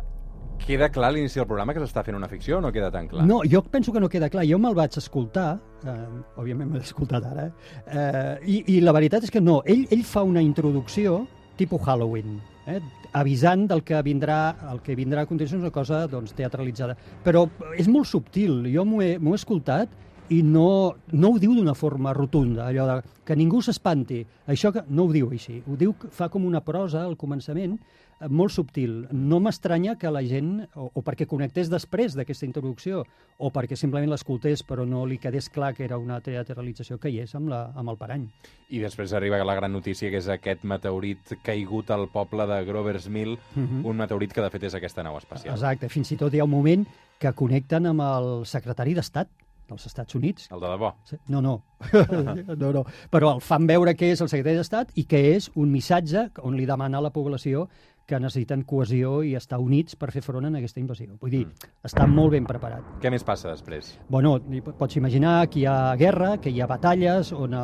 queda 0.65 0.87
clar 0.93 1.09
a 1.09 1.15
l'inici 1.15 1.41
del 1.41 1.47
programa 1.49 1.73
que 1.75 1.81
s'està 1.83 2.03
fent 2.07 2.15
una 2.15 2.29
ficció 2.31 2.59
o 2.59 2.61
no 2.63 2.71
queda 2.71 2.91
tan 2.93 3.09
clar? 3.11 3.25
No, 3.27 3.41
jo 3.43 3.61
penso 3.67 3.91
que 3.91 3.99
no 3.99 4.09
queda 4.09 4.29
clar. 4.31 4.45
Jo 4.47 4.59
me'l 4.61 4.77
vaig 4.77 4.95
escoltar, 5.01 5.49
eh, 5.83 5.97
òbviament 6.39 6.71
m'he 6.71 6.81
escoltat 6.85 7.27
ara, 7.27 7.49
eh, 7.85 8.37
i, 8.45 8.61
i 8.77 8.79
la 8.81 8.95
veritat 8.95 9.27
és 9.27 9.33
que 9.33 9.43
no. 9.43 9.59
Ell, 9.65 9.83
ell 9.91 10.05
fa 10.07 10.23
una 10.27 10.43
introducció 10.45 11.25
tipus 11.59 11.83
Halloween, 11.85 12.39
eh, 12.65 12.79
avisant 13.17 13.67
del 13.69 13.83
que 13.83 13.99
vindrà, 14.05 14.39
el 14.71 14.79
que 14.85 14.95
vindrà 14.97 15.25
a 15.25 15.29
continuació 15.29 15.59
és 15.59 15.65
una 15.65 15.73
cosa 15.75 16.05
doncs, 16.09 16.33
teatralitzada. 16.37 16.95
Però 17.25 17.43
és 17.77 17.89
molt 17.91 18.09
subtil. 18.09 18.63
Jo 18.71 18.85
m'ho 18.87 19.01
he, 19.03 19.17
he 19.17 19.35
escoltat 19.35 19.91
i 20.31 20.41
no, 20.47 20.95
no 21.11 21.33
ho 21.33 21.39
diu 21.39 21.55
d'una 21.57 21.73
forma 21.75 22.13
rotunda, 22.15 22.69
allò 22.69 22.85
de 22.87 23.01
que 23.27 23.35
ningú 23.35 23.59
s'espanti. 23.63 24.21
Això 24.47 24.71
que 24.71 24.85
no 24.87 25.05
ho 25.05 25.11
diu 25.11 25.31
així. 25.31 25.57
Ho 25.67 25.75
diu, 25.79 25.91
fa 26.15 26.29
com 26.31 26.45
una 26.47 26.61
prosa 26.63 27.01
al 27.03 27.17
començament, 27.19 27.73
eh, 27.75 28.29
molt 28.31 28.53
subtil. 28.55 29.09
No 29.11 29.41
m'estranya 29.43 29.97
que 29.99 30.11
la 30.11 30.23
gent, 30.23 30.53
o, 30.79 30.87
o 30.95 31.03
perquè 31.03 31.27
connectés 31.27 31.67
després 31.71 32.15
d'aquesta 32.15 32.47
introducció, 32.47 33.03
o 33.37 33.51
perquè 33.51 33.75
simplement 33.75 34.13
l'escoltés 34.13 34.63
però 34.67 34.87
no 34.87 35.03
li 35.05 35.19
quedés 35.19 35.51
clar 35.51 35.73
que 35.75 35.83
era 35.83 35.99
una 35.99 36.21
teatralització 36.23 36.95
que 36.97 37.11
hi 37.11 37.19
és 37.25 37.35
amb, 37.35 37.51
la, 37.51 37.65
amb 37.75 37.91
el 37.91 37.99
parany. 37.99 38.25
I 38.71 38.79
després 38.79 39.11
arriba 39.11 39.43
la 39.43 39.59
gran 39.59 39.75
notícia, 39.75 40.07
que 40.13 40.23
és 40.23 40.31
aquest 40.31 40.63
meteorit 40.63 41.35
caigut 41.43 41.91
al 41.91 42.07
poble 42.13 42.47
de 42.47 42.63
Grover's 42.71 43.09
Mill, 43.11 43.35
un 43.59 43.99
meteorit 43.99 44.31
que 44.31 44.43
de 44.43 44.51
fet 44.53 44.69
és 44.71 44.79
aquesta 44.79 45.03
nau 45.03 45.19
espacial. 45.19 45.59
Exacte, 45.59 45.91
fins 45.91 46.15
i 46.15 46.21
tot 46.23 46.31
hi 46.31 46.39
ha 46.39 46.47
un 46.47 46.55
moment 46.55 46.87
que 47.19 47.35
connecten 47.35 47.91
amb 47.91 48.07
el 48.07 48.33
secretari 48.47 48.95
d'Estat 48.95 49.27
dels 49.71 49.87
Estats 49.89 50.17
Units. 50.19 50.49
El 50.51 50.61
de 50.61 50.69
debò. 50.69 50.91
No, 51.33 51.41
no. 51.41 51.55
no, 52.61 52.71
no. 52.75 52.83
Però 53.11 53.35
el 53.37 53.41
fan 53.45 53.67
veure 53.69 53.95
que 53.97 54.11
és 54.13 54.21
el 54.21 54.29
secretari 54.31 54.59
d'Estat 54.59 54.93
i 54.99 55.07
que 55.09 55.23
és 55.33 55.49
un 55.55 55.71
missatge 55.73 56.27
on 56.45 56.59
li 56.59 56.67
demana 56.69 56.99
a 56.99 57.07
la 57.07 57.13
població 57.15 57.67
que 58.11 58.19
necessiten 58.19 58.65
cohesió 58.67 59.21
i 59.23 59.35
estar 59.39 59.59
units 59.63 59.95
per 59.95 60.11
fer 60.11 60.23
front 60.25 60.49
a 60.49 60.51
aquesta 60.59 60.81
invasió. 60.81 61.15
Vull 61.21 61.31
dir, 61.31 61.45
està 61.87 62.03
molt 62.09 62.35
ben 62.35 62.47
preparat. 62.47 62.97
Què 63.03 63.11
més 63.13 63.23
passa 63.23 63.53
després? 63.53 63.93
Bueno, 64.11 64.33
pots 64.79 64.99
imaginar 64.99 65.47
que 65.51 65.61
hi 65.61 65.65
ha 65.69 65.95
guerra, 65.99 66.33
que 66.43 66.51
hi 66.51 66.59
ha 66.59 66.67
batalles 66.67 67.31
on 67.31 67.55
eh, 67.55 67.63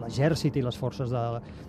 l'exèrcit 0.00 0.56
i 0.56 0.64
les 0.64 0.78
forces 0.80 1.12
de, 1.12 1.24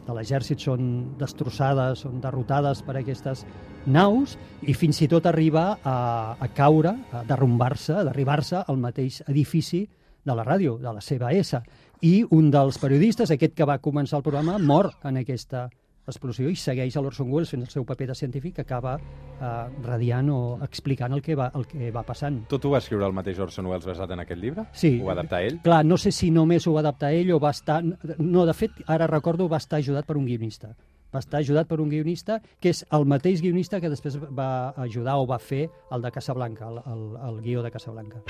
de 0.08 0.16
l'exèrcit 0.16 0.64
són 0.64 0.90
destrossades, 1.20 2.06
són 2.06 2.22
derrotades 2.24 2.84
per 2.86 2.96
aquestes 3.02 3.44
naus 3.86 4.38
i 4.64 4.74
fins 4.74 5.02
i 5.04 5.10
tot 5.12 5.28
arriba 5.28 5.68
a, 5.84 5.98
a 6.40 6.52
caure, 6.56 6.96
a 7.12 7.26
derrumbar-se, 7.28 8.00
a 8.00 8.08
derribar-se 8.08 8.64
al 8.64 8.80
mateix 8.82 9.22
edifici 9.28 9.84
de 10.26 10.34
la 10.34 10.46
ràdio, 10.48 10.80
de 10.82 10.92
la 10.94 11.04
CBS. 11.04 11.60
I 12.06 12.22
un 12.36 12.50
dels 12.52 12.80
periodistes, 12.82 13.32
aquest 13.32 13.56
que 13.56 13.68
va 13.68 13.82
començar 13.84 14.20
el 14.20 14.26
programa, 14.26 14.58
mor 14.60 14.94
en 15.04 15.20
aquesta 15.22 15.68
explosió 16.12 16.50
i 16.52 16.56
segueix 16.60 16.96
a 16.96 17.04
l'Orson 17.04 17.30
Welles 17.32 17.52
fent 17.52 17.66
el 17.66 17.72
seu 17.72 17.86
paper 17.88 18.10
de 18.12 18.16
científic 18.16 18.56
que 18.60 18.66
acaba 18.66 18.96
eh, 19.00 19.52
radiant 19.86 20.30
o 20.34 20.40
explicant 20.66 21.14
el 21.14 21.22
que, 21.26 21.36
va, 21.36 21.52
el 21.56 21.68
que 21.70 21.92
va 21.96 22.06
passant. 22.08 22.44
Tot 22.52 22.66
ho 22.66 22.74
va 22.76 22.82
escriure 22.84 23.08
el 23.08 23.16
mateix 23.18 23.40
Orson 23.40 23.70
Welles 23.72 23.88
basat 23.90 24.16
en 24.16 24.24
aquest 24.26 24.42
llibre? 24.42 24.68
Sí. 24.74 24.96
Ho 25.02 25.10
va 25.10 25.16
adaptar 25.18 25.44
ell? 25.46 25.62
Clar, 25.66 25.84
no 25.86 25.98
sé 26.02 26.14
si 26.16 26.32
només 26.32 26.68
ho 26.68 26.76
va 26.76 26.84
adaptar 26.86 27.14
ell 27.14 27.32
o 27.36 27.40
va 27.42 27.54
estar... 27.56 27.82
No, 27.84 28.46
de 28.46 28.58
fet, 28.58 28.84
ara 28.88 29.08
recordo, 29.12 29.50
va 29.52 29.62
estar 29.62 29.82
ajudat 29.82 30.06
per 30.06 30.18
un 30.18 30.28
guionista. 30.30 30.76
Va 31.16 31.22
estar 31.24 31.40
ajudat 31.40 31.70
per 31.70 31.80
un 31.80 31.90
guionista, 31.90 32.42
que 32.60 32.74
és 32.74 32.84
el 32.92 33.06
mateix 33.08 33.42
guionista 33.42 33.80
que 33.80 33.92
després 33.92 34.18
va 34.20 34.74
ajudar 34.84 35.16
o 35.22 35.30
va 35.30 35.40
fer 35.40 35.70
el 35.96 36.04
de 36.04 36.12
Casablanca, 36.12 36.68
el, 36.68 36.82
el, 36.92 37.08
el 37.30 37.42
guió 37.46 37.64
de 37.64 37.72
Casablanca. 37.72 38.24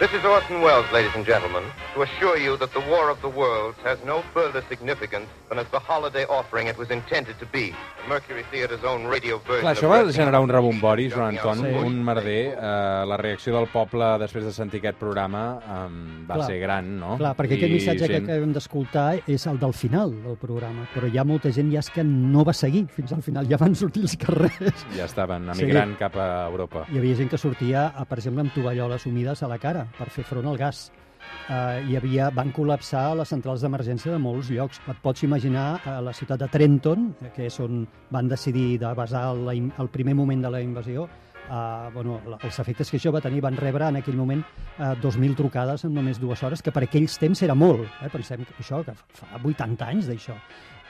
This 0.00 0.14
is 0.14 0.24
Orson 0.24 0.62
Welles, 0.62 0.90
ladies 0.94 1.12
and 1.14 1.26
gentlemen, 1.26 1.62
to 1.94 2.00
assure 2.00 2.38
you 2.38 2.56
that 2.56 2.72
the 2.72 2.80
War 2.88 3.10
of 3.10 3.20
the 3.20 3.28
Worlds 3.28 3.76
has 3.84 3.98
no 4.06 4.22
further 4.32 4.62
significance 4.66 5.28
than 5.50 5.58
as 5.58 5.66
the 5.72 5.78
holiday 5.78 6.24
offering 6.24 6.68
it 6.68 6.78
was 6.78 6.88
intended 6.90 7.36
to 7.38 7.44
be. 7.52 7.74
The 8.00 8.08
Mercury 8.08 8.42
Theatre's 8.50 8.82
own 8.82 9.04
radio 9.06 9.36
version 9.44 9.60
Clar, 9.60 9.74
això 9.76 9.90
va 9.92 9.98
generar 10.10 10.40
un 10.40 10.48
rebombori, 10.48 11.10
Joan 11.12 11.36
Anton, 11.36 11.58
Sí. 11.60 11.74
un 11.84 12.02
merder. 12.02 12.56
Eh, 12.56 13.04
la 13.12 13.18
reacció 13.20 13.52
del 13.58 13.66
poble 13.68 14.08
després 14.22 14.46
de 14.48 14.52
sentir 14.56 14.80
aquest 14.80 14.96
programa 14.98 15.42
eh, 15.60 16.24
va 16.30 16.34
Clar. 16.40 16.46
ser 16.48 16.58
gran, 16.64 16.88
no? 16.98 17.18
Clar, 17.20 17.34
perquè 17.36 17.52
I 17.52 17.60
aquest 17.60 17.72
missatge 17.76 18.06
que 18.08 18.14
gent- 18.14 18.30
acabem 18.30 18.54
d'escoltar 18.56 19.20
és 19.26 19.46
el 19.52 19.58
del 19.60 19.74
final 19.74 20.16
del 20.22 20.38
programa, 20.40 20.88
però 20.94 21.12
hi 21.12 21.18
ha 21.20 21.24
molta 21.24 21.52
gent 21.52 21.70
ja 21.76 21.80
és 21.84 21.90
que 21.90 22.02
no 22.02 22.42
va 22.48 22.54
seguir 22.56 22.86
fins 22.88 23.12
al 23.12 23.20
final, 23.22 23.46
ja 23.46 23.58
van 23.60 23.74
sortir 23.76 24.00
als 24.08 24.16
carrers. 24.16 24.86
Ja 24.96 25.04
estaven 25.04 25.52
Sí. 25.52 25.60
emigrant 25.60 25.98
cap 25.98 26.16
a 26.16 26.46
Europa. 26.48 26.86
Hi 26.90 26.96
havia 26.96 27.16
gent 27.20 27.28
que 27.28 27.36
sortia, 27.36 27.92
per 28.08 28.16
exemple, 28.16 28.40
amb 28.48 28.54
tovalloles 28.54 29.04
humides 29.04 29.42
a 29.42 29.46
la 29.48 29.58
cara 29.58 29.88
per 29.98 30.10
fer 30.10 30.24
front 30.24 30.46
al 30.46 30.56
gas. 30.58 30.90
Uh, 31.50 31.80
hi 31.88 31.96
havia, 31.98 32.30
van 32.30 32.50
col·lapsar 32.52 33.14
les 33.18 33.28
centrals 33.28 33.60
d'emergència 33.60 34.12
de 34.12 34.18
molts 34.18 34.50
llocs. 34.50 34.80
Et 34.88 34.96
pots 35.02 35.22
imaginar 35.22 35.80
a 35.84 36.00
la 36.00 36.12
ciutat 36.12 36.38
de 36.40 36.48
Trenton, 36.48 37.14
que 37.34 37.46
és 37.46 37.60
on 37.60 37.86
van 38.10 38.28
decidir 38.28 38.78
de 38.78 38.94
basar 38.94 39.34
in- 39.54 39.72
el 39.78 39.88
primer 39.88 40.14
moment 40.14 40.42
de 40.42 40.50
la 40.50 40.60
invasió, 40.60 41.08
Uh, 41.50 41.90
bueno, 41.92 42.20
els 42.44 42.58
efectes 42.60 42.88
que 42.92 42.96
això 42.96 43.10
va 43.10 43.18
tenir 43.20 43.40
van 43.42 43.56
rebre 43.56 43.88
en 43.88 43.96
aquell 43.96 44.14
moment 44.14 44.44
uh, 44.78 44.92
2.000 45.02 45.34
trucades 45.34 45.82
en 45.84 45.92
només 45.92 46.20
dues 46.20 46.40
hores, 46.46 46.62
que 46.62 46.70
per 46.70 46.84
aquells 46.84 47.18
temps 47.18 47.42
era 47.42 47.56
molt. 47.58 47.88
Eh? 48.04 48.08
Pensem 48.12 48.44
que 48.44 48.54
això, 48.62 48.84
que 48.86 48.94
fa 48.94 49.26
80 49.42 49.84
anys 49.88 50.06
d'això. 50.06 50.36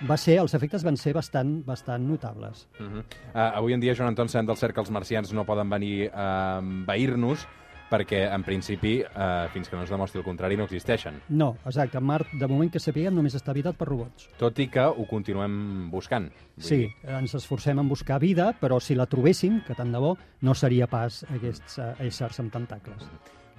Va 0.07 0.19
ser, 0.21 0.37
els 0.42 0.52
efectes 0.52 0.85
van 0.85 0.99
ser 1.00 1.14
bastant, 1.16 1.62
bastant 1.64 2.04
notables. 2.04 2.66
Uh 2.78 2.85
-huh. 2.85 2.99
uh, 3.33 3.57
avui 3.57 3.73
en 3.73 3.80
dia, 3.80 3.95
Joan 3.95 4.09
Anton, 4.09 4.28
sabem 4.28 4.47
del 4.47 4.57
cert 4.57 4.75
que 4.75 4.80
els 4.80 4.90
marcians 4.90 5.33
no 5.33 5.47
poden 5.47 5.71
venir 5.71 6.11
a 6.12 6.59
envair-nos 6.59 7.47
perquè, 7.90 8.23
en 8.32 8.44
principi, 8.47 9.00
uh, 9.02 9.49
fins 9.52 9.68
que 9.68 9.76
no 9.76 9.82
es 9.82 9.90
demostri 9.90 10.20
el 10.20 10.25
contrari, 10.25 10.56
no 10.56 10.64
existeixen. 10.68 11.18
No, 11.28 11.56
exacte. 11.66 12.00
Mart, 12.00 12.30
de 12.38 12.47
moment 12.49 12.70
que 12.70 12.80
sapiguem, 12.82 13.14
només 13.16 13.35
està 13.35 13.50
habitat 13.50 13.76
per 13.76 13.88
robots. 13.90 14.28
Tot 14.38 14.59
i 14.62 14.68
que 14.70 14.87
ho 14.87 15.06
continuem 15.11 15.90
buscant. 15.90 16.30
Vull 16.56 16.64
Sí, 16.70 16.80
dir, 16.87 16.94
ens 17.18 17.35
esforcem 17.35 17.78
en 17.82 17.88
buscar 17.90 18.20
vida, 18.23 18.52
però 18.61 18.78
si 18.80 18.94
la 18.94 19.06
trobéssim, 19.11 19.61
que 19.66 19.75
tant 19.75 19.92
de 19.92 19.99
bo, 19.99 20.14
no 20.47 20.54
seria 20.54 20.87
pas 20.87 21.25
aquests 21.35 21.78
uh, 21.78 21.92
éssers 22.06 22.40
amb 22.40 22.52
tentacles. 22.54 23.06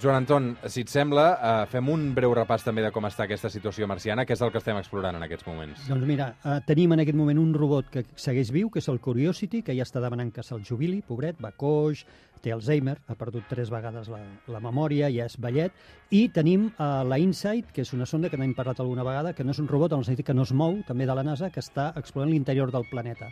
Joan 0.02 0.16
Anton, 0.16 0.46
si 0.66 0.82
et 0.82 0.90
sembla, 0.90 1.24
uh, 1.36 1.50
fem 1.70 1.86
un 1.94 2.08
breu 2.18 2.32
repàs 2.34 2.64
també 2.66 2.82
de 2.82 2.90
com 2.90 3.06
està 3.06 3.28
aquesta 3.28 3.52
situació 3.54 3.86
marciana, 3.86 4.24
que 4.26 4.34
és 4.34 4.42
el 4.42 4.50
que 4.50 4.58
estem 4.58 4.80
explorant 4.80 5.20
en 5.20 5.26
aquests 5.28 5.46
moments. 5.46 5.84
Doncs 5.92 6.08
mira, 6.10 6.32
eh, 6.42 6.56
tenim 6.66 6.96
en 6.96 7.04
aquest 7.04 7.18
moment 7.20 7.38
un 7.38 7.52
robot 7.54 7.92
que 7.94 8.02
segueix 8.18 8.50
viu, 8.50 8.72
que 8.74 8.82
és 8.82 8.88
el 8.90 8.98
Curiosity, 8.98 9.60
que 9.62 9.76
ja 9.78 9.86
està 9.86 10.02
demanant 10.02 10.32
que 10.34 10.42
se'l 10.42 10.64
jubili, 10.66 11.04
pobret, 11.06 11.38
va 11.38 11.52
coix, 11.54 12.02
té 12.42 12.50
Alzheimer, 12.50 12.96
ha 13.06 13.18
perdut 13.20 13.46
tres 13.50 13.70
vegades 13.70 14.10
la, 14.10 14.24
la 14.50 14.62
memòria, 14.64 15.12
ja 15.14 15.28
és 15.30 15.38
vellet, 15.38 15.76
i 16.10 16.24
tenim 16.34 16.72
eh, 16.72 16.88
la 17.06 17.20
InSight, 17.22 17.70
que 17.76 17.86
és 17.86 17.94
una 17.94 18.08
sonda 18.10 18.32
que 18.32 18.40
n'hem 18.42 18.56
parlat 18.58 18.82
alguna 18.82 19.06
vegada, 19.06 19.36
que 19.38 19.46
no 19.46 19.54
és 19.54 19.62
un 19.62 19.70
robot, 19.70 19.94
en 19.94 20.02
el 20.02 20.08
sentit 20.10 20.26
que 20.26 20.34
no 20.34 20.48
es 20.50 20.54
mou, 20.54 20.80
també 20.88 21.06
de 21.06 21.14
la 21.14 21.28
NASA, 21.28 21.52
que 21.54 21.62
està 21.62 21.92
explorant 22.02 22.34
l'interior 22.34 22.74
del 22.74 22.90
planeta. 22.90 23.30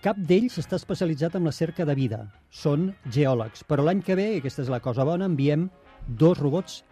Cap 0.00 0.16
d'ells 0.16 0.56
està 0.56 0.80
especialitzat 0.80 1.36
en 1.36 1.44
la 1.44 1.52
cerca 1.52 1.84
de 1.84 1.98
vida. 1.98 2.22
Són 2.48 2.94
geòlegs. 3.12 3.66
Però 3.68 3.84
l'any 3.84 4.00
que 4.06 4.16
ve, 4.16 4.30
i 4.36 4.40
aquesta 4.40 4.64
és 4.64 4.72
la 4.72 4.80
cosa 4.80 5.04
bona, 5.04 5.28
enviem 5.28 5.68
dos 6.08 6.38
robots 6.40 6.82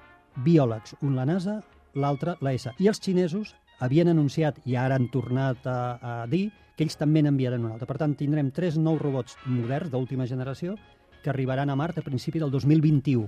biòlegs, 0.44 0.96
un 1.02 1.16
la 1.16 1.24
NASA, 1.24 1.62
l'altre 1.96 2.36
la 2.44 2.52
ESA. 2.52 2.74
I 2.78 2.90
els 2.92 3.00
xinesos 3.00 3.54
havien 3.80 4.08
anunciat, 4.12 4.60
i 4.64 4.76
ara 4.76 4.96
han 4.96 5.08
tornat 5.12 5.66
a, 5.66 5.78
a 5.96 6.14
dir, 6.30 6.50
que 6.76 6.84
ells 6.84 6.98
també 7.00 7.22
n'enviaran 7.24 7.64
un 7.64 7.72
altre. 7.72 7.88
Per 7.88 7.96
tant, 8.00 8.14
tindrem 8.16 8.52
tres 8.52 8.76
nous 8.76 9.00
robots 9.00 9.38
moderns 9.48 9.90
d'última 9.92 10.28
generació 10.28 10.76
que 11.22 11.32
arribaran 11.32 11.70
a 11.70 11.76
Mart 11.76 11.98
a 11.98 12.04
principi 12.04 12.38
del 12.38 12.52
2021. 12.52 13.26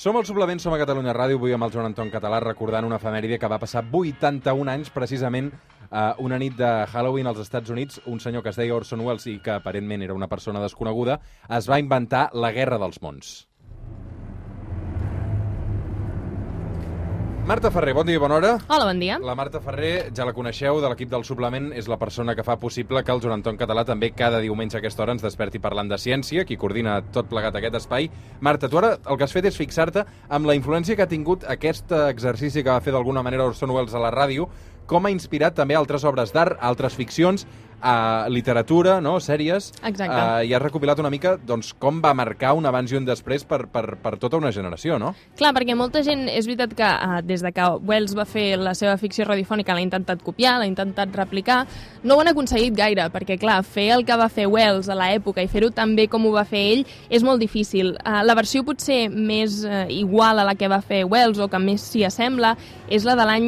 Som 0.00 0.16
al 0.16 0.24
Suplement, 0.24 0.56
som 0.62 0.72
a 0.72 0.78
Catalunya 0.80 1.12
Ràdio, 1.12 1.36
avui 1.36 1.52
amb 1.52 1.66
el 1.66 1.72
Joan 1.74 1.90
Anton 1.90 2.08
Català 2.08 2.38
recordant 2.40 2.86
una 2.88 2.96
efemèride 2.96 3.36
que 3.38 3.50
va 3.52 3.58
passar 3.60 3.82
81 3.84 4.72
anys 4.72 4.88
precisament 4.94 5.50
uh, 5.52 6.14
una 6.24 6.38
nit 6.40 6.56
de 6.56 6.70
Halloween 6.88 7.28
als 7.28 7.42
Estats 7.44 7.68
Units. 7.68 8.00
Un 8.08 8.16
senyor 8.24 8.42
que 8.42 8.48
es 8.48 8.56
deia 8.56 8.74
Orson 8.74 9.04
Welles 9.04 9.28
i 9.28 9.36
que 9.44 9.52
aparentment 9.58 10.08
era 10.08 10.16
una 10.16 10.30
persona 10.32 10.64
desconeguda, 10.64 11.20
es 11.52 11.68
va 11.68 11.82
inventar 11.84 12.30
la 12.32 12.54
Guerra 12.56 12.80
dels 12.80 13.02
Mons. 13.04 13.49
Marta 17.50 17.72
Ferrer, 17.74 17.96
bon 17.96 18.06
dia 18.06 18.14
i 18.14 18.20
bona 18.22 18.36
hora. 18.36 18.50
Hola, 18.68 18.84
bon 18.86 19.00
dia. 19.02 19.16
La 19.26 19.34
Marta 19.34 19.58
Ferrer, 19.58 20.12
ja 20.14 20.22
la 20.22 20.30
coneixeu, 20.30 20.76
de 20.78 20.86
l'equip 20.86 21.08
del 21.10 21.24
Suplement, 21.26 21.72
és 21.74 21.88
la 21.90 21.96
persona 21.98 22.36
que 22.38 22.44
fa 22.46 22.54
possible 22.62 23.02
que 23.02 23.10
el 23.10 23.18
Joan 23.24 23.40
Anton 23.40 23.56
Català 23.58 23.82
també 23.88 24.12
cada 24.14 24.38
diumenge 24.38 24.76
a 24.76 24.78
aquesta 24.78 25.02
hora 25.02 25.16
ens 25.16 25.24
desperti 25.26 25.58
parlant 25.58 25.90
de 25.90 25.98
ciència, 25.98 26.44
qui 26.46 26.54
coordina 26.54 27.00
tot 27.10 27.26
plegat 27.26 27.58
aquest 27.58 27.80
espai. 27.80 28.06
Marta, 28.38 28.70
tu 28.70 28.78
ara 28.78 28.92
el 29.02 29.18
que 29.18 29.26
has 29.26 29.34
fet 29.34 29.50
és 29.50 29.58
fixar-te 29.58 30.04
amb 30.30 30.46
la 30.46 30.54
influència 30.54 30.94
que 30.94 31.02
ha 31.02 31.10
tingut 31.10 31.42
aquest 31.42 31.90
exercici 32.04 32.62
que 32.62 32.70
va 32.70 32.84
fer 32.86 32.94
d'alguna 32.94 33.26
manera 33.26 33.50
Orson 33.50 33.74
Welles 33.74 33.98
a 33.98 34.04
la 34.04 34.14
ràdio, 34.14 34.46
com 34.86 35.06
ha 35.06 35.10
inspirat 35.10 35.58
també 35.58 35.74
altres 35.74 36.06
obres 36.06 36.30
d'art, 36.30 36.54
altres 36.62 36.94
ficcions, 36.94 37.48
a 37.82 38.26
literatura, 38.28 39.00
no? 39.00 39.18
sèries, 39.20 39.70
Exacte. 39.84 40.42
eh, 40.42 40.46
i 40.48 40.54
has 40.54 40.62
recopilat 40.62 40.98
una 41.00 41.10
mica 41.10 41.36
doncs, 41.36 41.72
com 41.78 42.00
va 42.02 42.12
marcar 42.14 42.52
un 42.54 42.66
abans 42.66 42.92
i 42.92 42.96
un 42.98 43.04
després 43.04 43.44
per, 43.44 43.66
per, 43.72 43.96
per 44.02 44.16
tota 44.18 44.36
una 44.36 44.50
generació, 44.52 44.98
no? 44.98 45.14
Clar, 45.38 45.52
perquè 45.56 45.74
molta 45.76 46.02
gent, 46.02 46.26
és 46.28 46.46
veritat 46.46 46.74
que 46.76 46.84
uh, 46.90 47.20
des 47.24 47.42
de 47.42 47.52
que 47.52 47.68
Wells 47.88 48.14
va 48.16 48.24
fer 48.28 48.56
la 48.60 48.74
seva 48.74 48.96
ficció 49.00 49.24
radiofònica 49.28 49.74
l'ha 49.74 49.84
intentat 49.84 50.22
copiar, 50.22 50.58
l'ha 50.60 50.68
intentat 50.68 51.14
replicar, 51.16 51.64
no 52.04 52.16
ho 52.16 52.20
han 52.20 52.28
aconseguit 52.32 52.74
gaire, 52.76 53.08
perquè 53.12 53.38
clar, 53.40 53.62
fer 53.64 53.88
el 53.96 54.04
que 54.04 54.16
va 54.16 54.28
fer 54.28 54.46
Wells 54.50 54.88
a 54.88 54.96
l'època 54.98 55.42
i 55.42 55.48
fer-ho 55.48 55.70
tan 55.70 55.96
bé 55.96 56.08
com 56.08 56.26
ho 56.26 56.32
va 56.36 56.44
fer 56.44 56.60
ell 56.74 56.84
és 57.08 57.22
molt 57.24 57.40
difícil. 57.40 57.94
Uh, 58.04 58.20
la 58.24 58.34
versió 58.38 58.64
potser 58.64 59.08
més 59.10 59.62
uh, 59.64 59.86
igual 59.88 60.38
a 60.38 60.44
la 60.44 60.54
que 60.54 60.68
va 60.68 60.80
fer 60.84 61.04
Wells 61.08 61.38
o 61.40 61.48
que 61.48 61.58
més 61.62 61.80
s'hi 61.90 62.04
assembla 62.04 62.54
és 62.90 63.04
la 63.06 63.14
de 63.16 63.24
l'any 63.24 63.44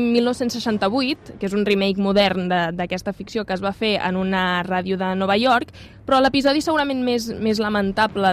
1968, 0.47 1.37
que 1.39 1.47
és 1.47 1.53
un 1.57 1.65
remake 1.67 2.01
modern 2.01 2.49
de- 2.49 2.73
d'aquesta 2.77 3.13
ficció 3.13 3.45
que 3.45 3.55
es 3.55 3.63
va 3.63 3.73
fer 3.73 3.97
en 4.01 4.17
una 4.23 4.63
ràdio 4.67 4.97
de 5.01 5.15
Nova 5.19 5.37
York, 5.41 5.75
però 6.07 6.19
l'episodi 6.19 6.63
segurament 6.63 7.03
més, 7.07 7.29
més 7.43 7.61
lamentable 7.63 8.33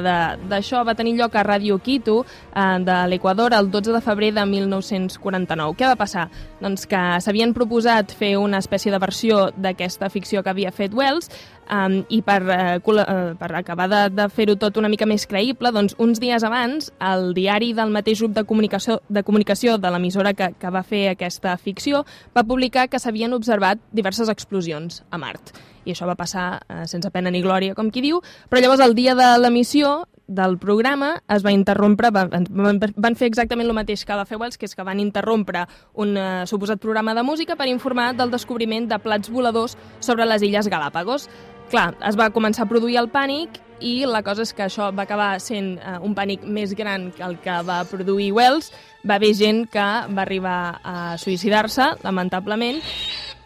d'això 0.49 0.81
va 0.87 0.95
tenir 0.97 1.15
lloc 1.19 1.35
a 1.37 1.43
Ràdio 1.45 1.77
Quito 1.83 2.23
eh, 2.23 2.79
de 2.85 2.97
l'Equador 3.11 3.53
el 3.57 3.69
12 3.69 3.93
de 3.93 4.01
febrer 4.01 4.31
de 4.33 4.45
1949. 4.49 5.77
Què 5.77 5.91
va 5.91 5.99
passar? 5.99 6.27
Doncs 6.63 6.87
que 6.89 7.03
s'havien 7.21 7.53
proposat 7.53 8.15
fer 8.17 8.35
una 8.41 8.61
espècie 8.63 8.91
de 8.93 9.01
versió 9.01 9.49
d'aquesta 9.55 10.09
ficció 10.09 10.43
que 10.43 10.53
havia 10.53 10.73
fet 10.73 10.97
Wells 10.97 11.29
um, 11.69 11.99
i 12.09 12.21
per, 12.25 12.39
uh, 12.43 13.35
per 13.39 13.51
acabar 13.61 13.87
de, 13.91 14.01
de 14.17 14.27
fer-ho 14.33 14.57
tot 14.59 14.81
una 14.81 14.89
mica 14.89 15.07
més 15.09 15.27
creïble, 15.29 15.71
doncs 15.75 15.95
uns 16.01 16.21
dies 16.21 16.43
abans 16.45 16.89
el 17.11 17.33
diari 17.37 17.71
del 17.77 17.93
mateix 17.93 18.23
grup 18.23 18.35
de 18.37 18.45
comunicació 18.49 18.99
de, 19.09 19.23
comunicació 19.23 19.77
de 19.77 19.93
l'emissora 19.93 20.33
que, 20.33 20.51
que 20.59 20.73
va 20.73 20.83
fer 20.83 21.05
aquesta 21.13 21.55
ficció 21.61 22.03
va 22.35 22.45
publicar 22.47 22.89
que 22.89 22.99
s'havien 23.01 23.35
observat 23.37 23.81
diverses 23.93 24.31
explosions 24.33 25.03
a 25.11 25.21
Mart 25.21 25.53
i 25.89 25.95
això 25.95 26.07
va 26.09 26.17
passar 26.19 26.61
eh, 26.61 26.85
sense 26.87 27.11
pena 27.11 27.33
ni 27.33 27.41
glòria, 27.41 27.75
com 27.75 27.89
qui 27.91 28.05
diu, 28.05 28.21
però 28.49 28.61
llavors 28.61 28.85
el 28.85 28.95
dia 28.97 29.17
de 29.17 29.33
l'emissió 29.41 30.03
del 30.29 30.59
programa 30.61 31.15
es 31.27 31.43
va 31.43 31.51
interrompre, 31.51 32.11
van, 32.13 32.45
van, 32.49 33.15
fer 33.17 33.27
exactament 33.27 33.67
el 33.67 33.75
mateix 33.75 34.05
que 34.05 34.15
va 34.15 34.27
fer 34.29 34.37
Wells, 34.37 34.59
que 34.61 34.69
és 34.69 34.77
que 34.77 34.85
van 34.85 35.01
interrompre 35.01 35.65
un 35.99 36.13
eh, 36.15 36.27
suposat 36.47 36.79
programa 36.79 37.15
de 37.17 37.25
música 37.25 37.57
per 37.57 37.67
informar 37.67 38.13
del 38.15 38.31
descobriment 38.31 38.87
de 38.87 38.99
plats 39.01 39.33
voladors 39.33 39.75
sobre 39.99 40.29
les 40.29 40.45
Illes 40.45 40.69
Galàpagos. 40.69 41.25
Clar, 41.73 41.91
es 42.05 42.17
va 42.17 42.29
començar 42.33 42.67
a 42.67 42.69
produir 42.69 42.99
el 43.01 43.09
pànic 43.09 43.57
i 43.81 44.05
la 44.05 44.21
cosa 44.25 44.43
és 44.43 44.53
que 44.53 44.65
això 44.67 44.89
va 44.95 45.05
acabar 45.07 45.31
sent 45.41 45.75
eh, 45.79 45.97
un 46.05 46.13
pànic 46.15 46.45
més 46.45 46.75
gran 46.77 47.09
que 47.15 47.25
el 47.25 47.39
que 47.41 47.59
va 47.65 47.81
produir 47.89 48.31
Wells. 48.37 48.69
Va 49.07 49.17
haver 49.17 49.33
gent 49.33 49.65
que 49.71 49.87
va 50.13 50.23
arribar 50.25 50.59
a 50.83 51.17
suïcidar-se, 51.17 51.93
lamentablement, 52.03 52.81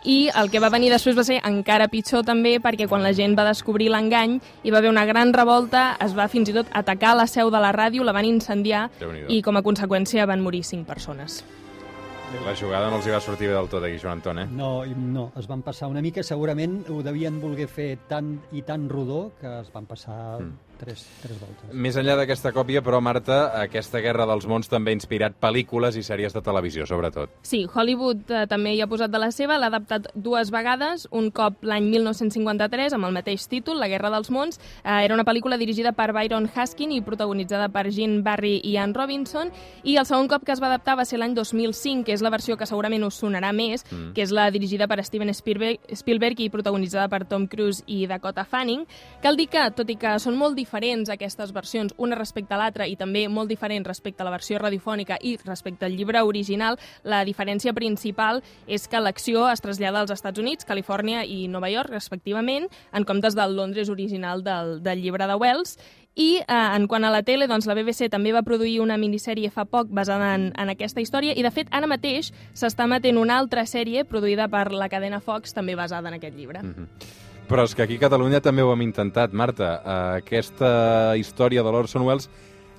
i 0.03 0.29
el 0.35 0.49
que 0.51 0.59
va 0.59 0.69
venir 0.69 0.89
després 0.91 1.17
va 1.17 1.23
ser 1.23 1.39
encara 1.47 1.87
pitjor 1.87 2.25
també 2.27 2.57
perquè 2.59 2.87
quan 2.91 3.03
la 3.03 3.13
gent 3.15 3.37
va 3.39 3.45
descobrir 3.47 3.89
l'engany 3.93 4.39
hi 4.63 4.71
va 4.71 4.79
haver 4.81 4.89
una 4.91 5.05
gran 5.05 5.33
revolta, 5.33 5.97
es 6.03 6.15
va 6.17 6.27
fins 6.27 6.49
i 6.49 6.53
tot 6.53 6.67
atacar 6.73 7.15
la 7.15 7.27
seu 7.27 7.49
de 7.51 7.59
la 7.63 7.71
ràdio, 7.71 8.03
la 8.03 8.11
van 8.15 8.25
incendiar 8.25 8.89
i 9.29 9.41
com 9.41 9.57
a 9.57 9.63
conseqüència 9.63 10.25
van 10.27 10.41
morir 10.43 10.63
cinc 10.63 10.87
persones. 10.87 11.43
La 12.33 12.55
jugada 12.57 12.89
no 12.89 12.97
els 12.97 13.05
hi 13.05 13.11
va 13.13 13.19
sortir 13.21 13.47
bé 13.47 13.53
del 13.53 13.67
tot 13.69 13.83
aquí, 13.85 13.99
Joan 14.01 14.17
Anton, 14.17 14.39
eh? 14.41 14.47
No, 14.49 14.83
no, 14.85 15.27
es 15.37 15.45
van 15.47 15.61
passar 15.61 15.87
una 15.87 16.01
mica, 16.01 16.23
segurament 16.25 16.79
ho 16.89 17.03
devien 17.05 17.37
voler 17.39 17.67
fer 17.69 17.91
tan 18.09 18.39
i 18.51 18.63
tan 18.65 18.87
rodó 18.89 19.31
que 19.39 19.59
es 19.59 19.69
van 19.71 19.85
passar 19.85 20.39
Mm. 20.41 20.72
Tres, 20.83 21.05
tres 21.21 21.39
voltes. 21.39 21.71
Més 21.73 21.97
enllà 21.97 22.15
d'aquesta 22.19 22.51
còpia, 22.55 22.81
però, 22.85 22.99
Marta, 23.01 23.39
aquesta 23.61 24.01
Guerra 24.03 24.25
dels 24.29 24.45
Mons 24.47 24.69
també 24.69 24.91
ha 24.91 24.97
inspirat 24.97 25.35
pel·lícules 25.41 25.97
i 25.97 26.03
sèries 26.03 26.33
de 26.35 26.41
televisió, 26.45 26.85
sobretot. 26.89 27.29
Sí, 27.47 27.63
Hollywood 27.73 28.29
eh, 28.31 28.43
també 28.51 28.73
hi 28.75 28.81
ha 28.83 28.87
posat 28.91 29.11
de 29.13 29.19
la 29.21 29.31
seva, 29.31 29.57
l'ha 29.57 29.71
adaptat 29.71 30.09
dues 30.15 30.51
vegades, 30.53 31.07
un 31.11 31.31
cop 31.31 31.63
l'any 31.63 31.87
1953 31.91 32.93
amb 32.97 33.07
el 33.07 33.15
mateix 33.15 33.47
títol, 33.47 33.79
La 33.79 33.87
Guerra 33.87 34.11
dels 34.13 34.29
Mons. 34.33 34.59
Eh, 34.83 34.99
era 35.05 35.15
una 35.15 35.25
pel·lícula 35.25 35.57
dirigida 35.57 35.93
per 35.95 36.11
Byron 36.13 36.49
Haskin 36.53 36.91
i 36.91 37.01
protagonitzada 37.01 37.69
per 37.73 37.87
Gene 37.91 38.21
Barry 38.25 38.59
i 38.63 38.75
Ann 38.77 38.93
Robinson, 38.93 39.51
i 39.83 39.95
el 39.97 40.05
segon 40.05 40.27
cop 40.27 40.43
que 40.45 40.51
es 40.53 40.61
va 40.61 40.67
adaptar 40.71 40.97
va 40.99 41.05
ser 41.05 41.19
l'any 41.21 41.33
2005, 41.37 42.03
que 42.05 42.13
és 42.13 42.21
la 42.21 42.29
versió 42.33 42.57
que 42.57 42.65
segurament 42.69 43.03
us 43.07 43.21
sonarà 43.21 43.53
més, 43.53 43.83
Mm. 43.93 44.13
que 44.13 44.21
és 44.23 44.31
la 44.31 44.49
dirigida 44.51 44.87
per 44.87 45.03
Steven 45.05 45.29
Spielberg, 45.33 45.79
Spielberg 45.93 46.39
i 46.39 46.49
protagonitzada 46.49 47.07
per 47.09 47.25
Tom 47.27 47.47
Cruise 47.47 47.83
i 47.85 48.07
Dakota 48.07 48.43
Fanning. 48.45 48.85
Cal 49.21 49.35
dir 49.37 49.47
que, 49.47 49.69
tot 49.75 49.89
i 49.89 49.95
que 49.95 50.17
són 50.19 50.35
molt 50.37 50.55
diferents 50.55 50.72
aquestes 50.73 51.53
versions, 51.53 51.93
una 51.97 52.15
respecte 52.15 52.53
a 52.53 52.57
l'altra 52.57 52.87
i 52.87 52.95
també 52.95 53.27
molt 53.29 53.49
diferents 53.49 53.87
respecte 53.87 54.23
a 54.23 54.25
la 54.25 54.33
versió 54.33 54.59
radiofònica 54.59 55.17
i 55.21 55.37
respecte 55.45 55.85
al 55.85 55.95
llibre 55.95 56.21
original, 56.21 56.79
la 57.03 57.23
diferència 57.25 57.73
principal 57.73 58.41
és 58.67 58.87
que 58.87 58.99
l'acció 58.99 59.47
es 59.51 59.61
trasllada 59.61 60.01
als 60.01 60.11
Estats 60.11 60.39
Units, 60.39 60.65
Califòrnia 60.65 61.23
i 61.25 61.47
Nova 61.47 61.69
York, 61.69 61.91
respectivament, 61.91 62.67
en 62.91 63.05
comptes 63.05 63.35
del 63.35 63.55
Londres 63.55 63.89
original 63.89 64.43
del, 64.43 64.81
del 64.83 65.01
llibre 65.01 65.27
de 65.27 65.35
Wells, 65.35 65.77
i 66.15 66.37
eh, 66.37 66.45
en 66.47 66.87
quant 66.87 67.05
a 67.05 67.11
la 67.13 67.23
tele, 67.25 67.47
doncs 67.49 67.65
la 67.65 67.75
BBC 67.77 68.09
també 68.13 68.33
va 68.33 68.43
produir 68.45 68.79
una 68.83 68.99
minissèrie 69.01 69.49
fa 69.53 69.65
poc 69.65 69.89
basada 69.89 70.33
en, 70.37 70.51
en 70.53 70.73
aquesta 70.73 71.01
història 71.01 71.33
i, 71.33 71.41
de 71.41 71.51
fet, 71.51 71.71
ara 71.71 71.89
mateix 71.89 72.31
s'està 72.53 72.85
emetent 72.85 73.17
una 73.17 73.39
altra 73.41 73.65
sèrie 73.65 74.05
produïda 74.05 74.47
per 74.53 74.69
la 74.71 74.89
cadena 74.93 75.21
Fox, 75.21 75.53
també 75.57 75.75
basada 75.75 76.09
en 76.09 76.19
aquest 76.21 76.37
llibre. 76.37 76.61
Mm 76.61 76.73
-hmm. 76.73 77.31
Però 77.49 77.65
és 77.67 77.75
que 77.75 77.83
aquí 77.85 77.99
a 77.99 78.05
Catalunya 78.05 78.41
també 78.43 78.63
ho 78.63 78.71
hem 78.73 78.85
intentat, 78.85 79.33
Marta. 79.35 79.69
Uh, 79.83 79.95
aquesta 80.23 80.73
història 81.19 81.63
de 81.65 81.73
l'Orson 81.73 82.05
Welles 82.07 82.29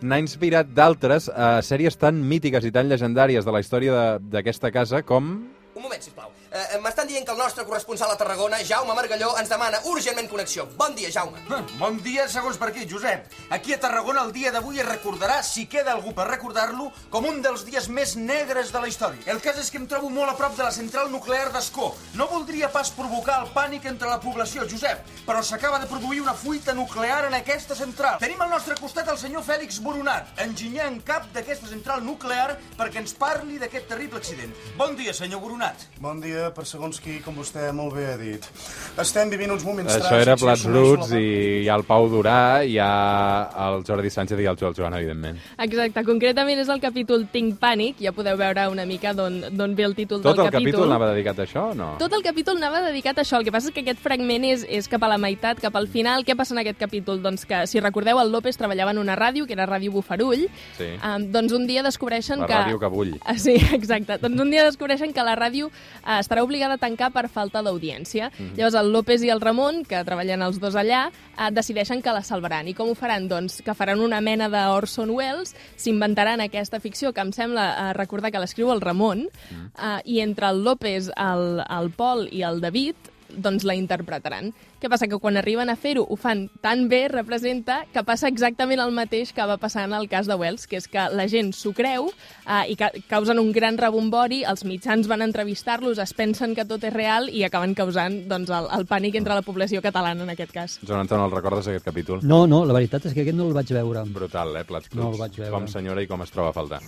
n'ha 0.04 0.21
inspirat 0.21 0.73
d'altres 0.76 1.30
uh, 1.30 1.61
sèries 1.64 1.97
tan 2.00 2.18
mítiques 2.28 2.66
i 2.66 2.73
tan 2.75 2.90
legendàries 2.90 3.47
de 3.47 3.54
la 3.54 3.62
història 3.64 4.16
d'aquesta 4.21 4.73
casa 4.75 5.04
com... 5.06 5.37
Un 5.75 5.83
moment, 5.83 6.02
sisplau. 6.02 6.33
Eh, 6.54 6.78
M'estan 6.78 7.08
dient 7.11 7.25
que 7.26 7.32
el 7.32 7.38
nostre 7.38 7.64
corresponsal 7.66 8.12
a 8.12 8.16
Tarragona, 8.16 8.61
Jaume 8.62 8.94
Margalló, 8.94 9.32
ens 9.40 9.49
demana 9.50 9.80
urgentment 9.90 10.28
connexió. 10.30 10.68
Bon 10.78 10.92
dia, 10.94 11.08
Jaume. 11.11 11.40
Bon 11.80 11.96
dia, 11.99 12.28
segons 12.30 12.61
per 12.61 12.68
aquí, 12.68 12.84
Josep. 12.87 13.25
Aquí 13.50 13.73
a 13.75 13.78
Tarragona 13.82 14.23
el 14.23 14.30
dia 14.30 14.52
d'avui 14.54 14.78
es 14.78 14.87
recordarà, 14.87 15.40
si 15.42 15.64
queda 15.66 15.90
algú 15.90 16.12
per 16.14 16.28
recordar-lo, 16.28 16.92
com 17.11 17.26
un 17.26 17.40
dels 17.42 17.64
dies 17.66 17.88
més 17.90 18.12
negres 18.14 18.70
de 18.70 18.82
la 18.84 18.87
història. 18.87 19.25
El 19.34 19.40
cas 19.42 19.58
és 19.58 19.73
que 19.73 19.80
em 19.82 19.88
trobo 19.90 20.12
molt 20.14 20.30
a 20.30 20.37
prop 20.38 20.54
de 20.54 20.62
la 20.62 20.70
central 20.70 21.11
nuclear 21.11 21.50
d'Escó. 21.50 21.88
No 22.14 22.28
voldria 22.30 22.70
pas 22.70 22.92
provocar 22.94 23.40
el 23.42 23.50
pànic 23.56 23.90
entre 23.90 24.12
la 24.12 24.20
població, 24.23 24.68
Josep, 24.70 25.02
però 25.26 25.42
s'acaba 25.42 25.82
de 25.82 25.90
produir 25.90 26.23
una 26.23 26.37
fuita 26.38 26.70
nuclear 26.73 27.25
en 27.32 27.34
aquesta 27.34 27.75
central. 27.75 28.20
Tenim 28.23 28.46
al 28.46 28.54
nostre 28.54 28.78
costat 28.78 29.11
el 29.11 29.18
senyor 29.18 29.42
Fèlix 29.42 29.82
Boronat, 29.82 30.30
enginyer 30.46 30.87
en 30.87 31.02
cap 31.02 31.26
d'aquesta 31.34 31.66
central 31.75 32.06
nuclear, 32.06 32.61
perquè 32.78 33.02
ens 33.02 33.18
parli 33.18 33.58
d'aquest 33.58 33.90
terrible 33.90 34.23
accident. 34.23 34.54
Bon 34.78 34.94
dia, 34.94 35.11
senyor 35.11 35.42
Boronat. 35.42 35.88
Bon 35.99 36.23
dia, 36.23 36.43
per 36.52 36.66
segons 36.68 37.00
qui, 37.00 37.20
com 37.24 37.36
vostè 37.38 37.70
molt 37.72 37.94
bé 37.96 38.08
ha 38.12 38.16
dit. 38.20 38.48
Estem 38.94 39.28
vivint 39.32 39.50
uns 39.50 39.64
moments 39.66 39.90
Això 39.96 40.14
era 40.20 40.36
tràgics 40.36 40.42
Plats 40.44 40.60
assumeixo 40.60 40.90
Bruts 40.94 41.10
la- 41.10 41.18
i 41.18 41.62
hi 41.64 41.68
ha 41.68 41.74
el 41.74 41.82
Pau 41.84 42.04
Durà, 42.08 42.36
hi 42.64 42.76
ha 42.78 43.50
el 43.66 43.82
Jordi 43.84 44.10
Sánchez 44.10 44.38
i 44.38 44.44
el 44.46 44.56
Joel 44.56 44.74
Joan, 44.76 44.94
evidentment. 44.94 45.38
Exacte, 45.58 46.04
concretament 46.06 46.60
és 46.62 46.68
el 46.70 46.78
capítol 46.80 47.26
Tinc 47.32 47.56
pànic, 47.58 47.96
ja 47.98 48.12
podeu 48.14 48.36
veure 48.38 48.68
una 48.70 48.84
mica 48.86 49.12
d'on 49.12 49.40
d'on 49.50 49.74
ve 49.74 49.82
el 49.82 49.96
títol 49.96 50.22
Tot 50.22 50.36
del 50.36 50.46
el 50.46 50.52
capítol 50.52 50.84
anava 50.86 51.08
dedicat 51.10 51.40
a 51.40 51.42
això 51.42 51.64
o 51.72 51.74
no? 51.74 51.96
Tot 51.98 52.12
el 52.12 52.22
capítol 52.22 52.56
anava 52.62 52.84
dedicat 52.86 53.18
a 53.18 53.22
això. 53.22 53.38
El 53.38 53.44
que 53.44 53.50
passa 53.50 53.68
és 53.68 53.74
que 53.74 53.80
aquest 53.80 53.98
fragment 53.98 54.44
és, 54.44 54.64
és 54.68 54.86
cap 54.88 55.02
a 55.02 55.08
la 55.08 55.18
meitat, 55.18 55.58
cap 55.60 55.74
al 55.74 55.88
final. 55.88 56.22
Què 56.24 56.36
passa 56.36 56.54
en 56.54 56.60
aquest 56.62 56.78
capítol? 56.78 57.20
Doncs 57.20 57.44
que, 57.50 57.66
si 57.66 57.80
recordeu, 57.80 58.20
el 58.20 58.30
López 58.30 58.56
treballava 58.56 58.92
en 58.94 58.98
una 58.98 59.16
ràdio, 59.16 59.46
que 59.46 59.54
era 59.54 59.66
Ràdio 59.66 59.90
Bufarull. 59.90 60.46
Sí. 60.78 60.92
Um, 61.02 61.26
doncs 61.32 61.52
un 61.52 61.66
dia 61.66 61.82
descobreixen 61.82 62.40
La 62.40 62.46
que... 62.46 62.54
ràdio 62.54 62.78
que 62.78 62.86
bull. 62.94 63.12
Ah, 63.24 63.36
sí, 63.38 63.56
exacte. 63.74 64.18
Doncs 64.22 64.40
un 64.40 64.50
dia 64.54 64.62
descobreixen 64.64 65.12
que 65.12 65.22
la 65.26 65.34
ràdio 65.34 65.66
eh, 66.06 66.20
estarà 66.20 66.44
obligada 66.44 66.74
a 66.74 66.78
tancar 66.78 67.10
per 67.10 67.28
falta 67.28 67.60
d'audiència. 67.60 68.30
Mhm. 68.38 68.54
Llavors 68.56 68.74
el 68.84 68.92
López 68.92 69.22
i 69.24 69.30
el 69.32 69.40
Ramon, 69.40 69.82
que 69.88 70.02
treballen 70.04 70.44
els 70.44 70.60
dos 70.60 70.76
allà, 70.76 71.06
eh, 71.08 71.50
decideixen 71.56 72.02
que 72.04 72.12
la 72.12 72.22
salvaran. 72.22 72.68
I 72.68 72.74
com 72.76 72.90
ho 72.92 72.94
faran? 72.94 73.26
Doncs 73.28 73.62
que 73.64 73.74
faran 73.74 74.00
una 74.04 74.20
mena 74.20 74.50
de 74.52 74.60
Orson 74.70 75.10
Welles, 75.10 75.54
s'inventaran 75.80 76.40
aquesta 76.44 76.80
ficció 76.80 77.12
que 77.12 77.24
em 77.24 77.32
sembla 77.32 77.66
eh, 77.72 77.92
recordar 77.96 78.30
que 78.30 78.38
l'escriu 78.42 78.70
el 78.72 78.80
Ramon, 78.84 79.24
Mhm. 79.50 79.70
eh, 79.78 80.00
i 80.04 80.20
entre 80.20 80.48
el 80.50 80.62
López, 80.64 81.10
el, 81.16 81.62
el 81.68 81.90
Pol 81.90 82.28
i 82.30 82.42
el 82.42 82.60
David 82.60 82.94
doncs 83.28 83.64
la 83.64 83.76
interpretaran. 83.78 84.52
Què 84.81 84.90
passa? 84.93 85.09
Que 85.09 85.19
quan 85.21 85.38
arriben 85.40 85.71
a 85.71 85.76
fer-ho 85.81 86.04
ho 86.04 86.16
fan 86.21 86.47
tan 86.64 86.88
bé, 86.88 87.07
representa, 87.09 87.85
que 87.93 88.04
passa 88.04 88.28
exactament 88.28 88.83
el 88.83 88.93
mateix 88.95 89.33
que 89.33 89.47
va 89.49 89.57
passar 89.61 89.87
en 89.88 89.95
el 89.97 90.09
cas 90.09 90.28
de 90.28 90.37
Wells, 90.37 90.66
que 90.69 90.78
és 90.81 90.88
que 90.90 91.07
la 91.14 91.26
gent 91.31 91.52
s'ho 91.57 91.73
creu 91.76 92.11
eh, 92.11 92.64
i 92.73 92.76
ca 92.76 92.90
causen 93.09 93.40
un 93.40 93.52
gran 93.52 93.78
rebombori, 93.81 94.43
els 94.49 94.64
mitjans 94.69 95.09
van 95.11 95.25
entrevistar-los, 95.25 96.00
es 96.02 96.14
pensen 96.16 96.54
que 96.54 96.66
tot 96.69 96.85
és 96.85 96.95
real 96.95 97.31
i 97.33 97.45
acaben 97.47 97.75
causant 97.78 98.21
doncs, 98.28 98.52
el, 98.52 98.69
el 98.78 98.88
pànic 98.90 99.19
entre 99.21 99.38
la 99.38 99.47
població 99.47 99.83
catalana 99.85 100.26
en 100.26 100.35
aquest 100.35 100.52
cas. 100.54 100.78
Joan 100.87 101.04
Anton, 101.04 101.25
el 101.25 101.35
recordes, 101.35 101.69
aquest 101.69 101.87
capítol? 101.87 102.21
No, 102.23 102.45
no, 102.50 102.64
la 102.69 102.76
veritat 102.76 103.09
és 103.09 103.16
que 103.16 103.25
aquest 103.25 103.38
no 103.38 103.49
el 103.49 103.57
vaig 103.57 103.73
veure. 103.76 104.04
Brutal, 104.14 104.57
eh, 104.61 104.66
Plats 104.69 104.90
Bruts. 104.90 105.00
No 105.00 105.12
el 105.12 105.21
vaig 105.21 105.40
veure. 105.40 105.54
Com 105.54 105.71
senyora 105.71 106.04
i 106.04 106.11
com 106.11 106.23
es 106.25 106.35
troba 106.35 106.52
a 106.52 106.59
faltar. 106.61 106.83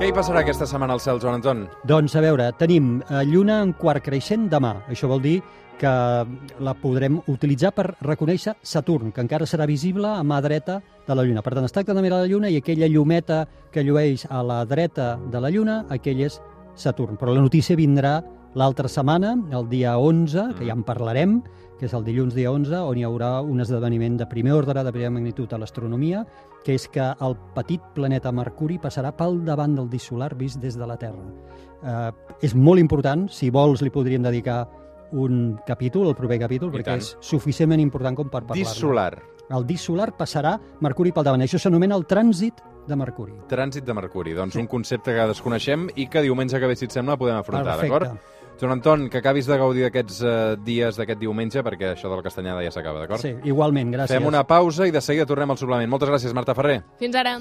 Què 0.00 0.06
hi 0.08 0.12
passarà 0.16 0.40
aquesta 0.40 0.64
setmana 0.64 0.94
al 0.96 1.00
cel, 1.04 1.18
Joan 1.20 1.34
Anton? 1.36 1.58
Doncs, 1.84 2.14
a 2.16 2.22
veure, 2.24 2.46
tenim 2.56 3.02
eh, 3.02 3.18
lluna 3.28 3.58
en 3.60 3.74
quart 3.76 4.00
creixent 4.00 4.46
demà. 4.48 4.70
Això 4.88 5.10
vol 5.10 5.20
dir 5.20 5.34
que 5.76 5.90
la 6.64 6.72
podrem 6.80 7.18
utilitzar 7.28 7.74
per 7.76 7.84
reconèixer 8.00 8.54
Saturn, 8.64 9.10
que 9.12 9.20
encara 9.20 9.44
serà 9.44 9.66
visible 9.68 10.08
a 10.08 10.22
mà 10.24 10.38
dreta 10.40 10.78
de 11.04 11.18
la 11.18 11.26
Lluna. 11.28 11.42
Per 11.44 11.52
tant, 11.52 11.68
es 11.68 11.76
tracta 11.76 11.92
de 11.92 12.00
mirar 12.00 12.22
la 12.22 12.30
Lluna 12.32 12.48
i 12.48 12.56
aquella 12.56 12.88
llumeta 12.88 13.42
que 13.74 13.84
llueix 13.84 14.24
a 14.30 14.40
la 14.40 14.62
dreta 14.64 15.18
de 15.20 15.44
la 15.44 15.52
Lluna, 15.52 15.82
aquell 15.92 16.24
és 16.30 16.40
Saturn. 16.80 17.20
Però 17.20 17.36
la 17.36 17.44
notícia 17.44 17.76
vindrà 17.76 18.22
l'altra 18.56 18.88
setmana, 18.88 19.34
el 19.52 19.68
dia 19.68 19.98
11, 20.00 20.54
que 20.56 20.64
ja 20.64 20.80
en 20.80 20.86
parlarem, 20.88 21.42
que 21.80 21.88
és 21.88 21.94
el 21.96 22.04
dilluns 22.04 22.34
dia 22.36 22.50
11, 22.52 22.76
on 22.84 22.98
hi 23.00 23.06
haurà 23.08 23.38
un 23.40 23.62
esdeveniment 23.64 24.18
de 24.20 24.26
primer 24.28 24.52
ordre, 24.52 24.82
de 24.84 24.92
primera 24.92 25.14
magnitud 25.14 25.50
a 25.56 25.58
l'astronomia, 25.58 26.26
que 26.64 26.74
és 26.76 26.84
que 26.92 27.06
el 27.24 27.36
petit 27.56 27.80
planeta 27.96 28.32
Mercuri 28.36 28.76
passarà 28.78 29.14
pel 29.16 29.40
davant 29.46 29.78
del 29.78 29.88
disc 29.88 30.12
solar 30.12 30.34
vist 30.36 30.60
des 30.60 30.76
de 30.76 30.86
la 30.86 30.98
Terra. 31.00 31.24
Eh, 31.80 32.36
és 32.44 32.54
molt 32.54 32.82
important, 32.82 33.24
si 33.32 33.48
vols 33.48 33.80
li 33.80 33.88
podríem 33.90 34.22
dedicar 34.28 34.66
un 35.12 35.56
capítol, 35.66 36.10
el 36.10 36.18
proper 36.18 36.38
capítol, 36.44 36.68
I 36.68 36.78
perquè 36.78 36.92
tant. 36.92 37.00
és 37.00 37.16
suficientment 37.24 37.80
important 37.80 38.18
com 38.18 38.28
per 38.28 38.42
parlar-ne. 38.42 38.60
Disc 38.60 38.76
solar. 38.76 39.14
El 39.50 39.64
disc 39.66 39.88
solar 39.88 40.12
passarà 40.14 40.58
Mercuri 40.84 41.10
pel 41.16 41.24
davant. 41.24 41.42
Això 41.42 41.58
s'anomena 41.58 41.96
el 41.96 42.04
trànsit 42.06 42.60
de 42.86 42.96
Mercuri. 42.96 43.32
Trànsit 43.48 43.88
de 43.88 43.96
Mercuri. 43.96 44.36
Doncs 44.36 44.60
un 44.60 44.68
concepte 44.70 45.16
que 45.16 45.26
desconeixem 45.32 45.88
i 45.96 46.06
que 46.12 46.22
diumenge 46.22 46.60
que 46.60 46.68
ve, 46.70 46.76
si 46.76 46.86
et 46.86 46.92
sembla, 46.92 47.16
podem 47.16 47.40
afrontar, 47.40 47.80
Perfecte. 47.80 48.38
Joan 48.60 48.76
Anton, 48.76 49.08
que 49.08 49.18
acabis 49.22 49.48
de 49.48 49.56
gaudir 49.56 49.86
d'aquests 49.86 50.20
eh, 50.20 50.34
dies 50.66 51.00
d'aquest 51.00 51.22
diumenge, 51.22 51.64
perquè 51.64 51.94
això 51.94 52.10
de 52.12 52.18
la 52.20 52.26
castanyada 52.26 52.64
ja 52.66 52.74
s'acaba, 52.74 53.00
d'acord? 53.00 53.24
Sí, 53.24 53.32
igualment, 53.48 53.94
gràcies. 53.96 54.18
Fem 54.18 54.28
una 54.28 54.44
pausa 54.44 54.88
i 54.88 54.92
de 54.92 55.00
seguida 55.00 55.28
tornem 55.28 55.56
al 55.56 55.60
suplement. 55.60 55.88
Moltes 55.90 56.12
gràcies, 56.12 56.36
Marta 56.36 56.56
Ferrer. 56.58 56.82
Fins 57.00 57.16
ara! 57.16 57.38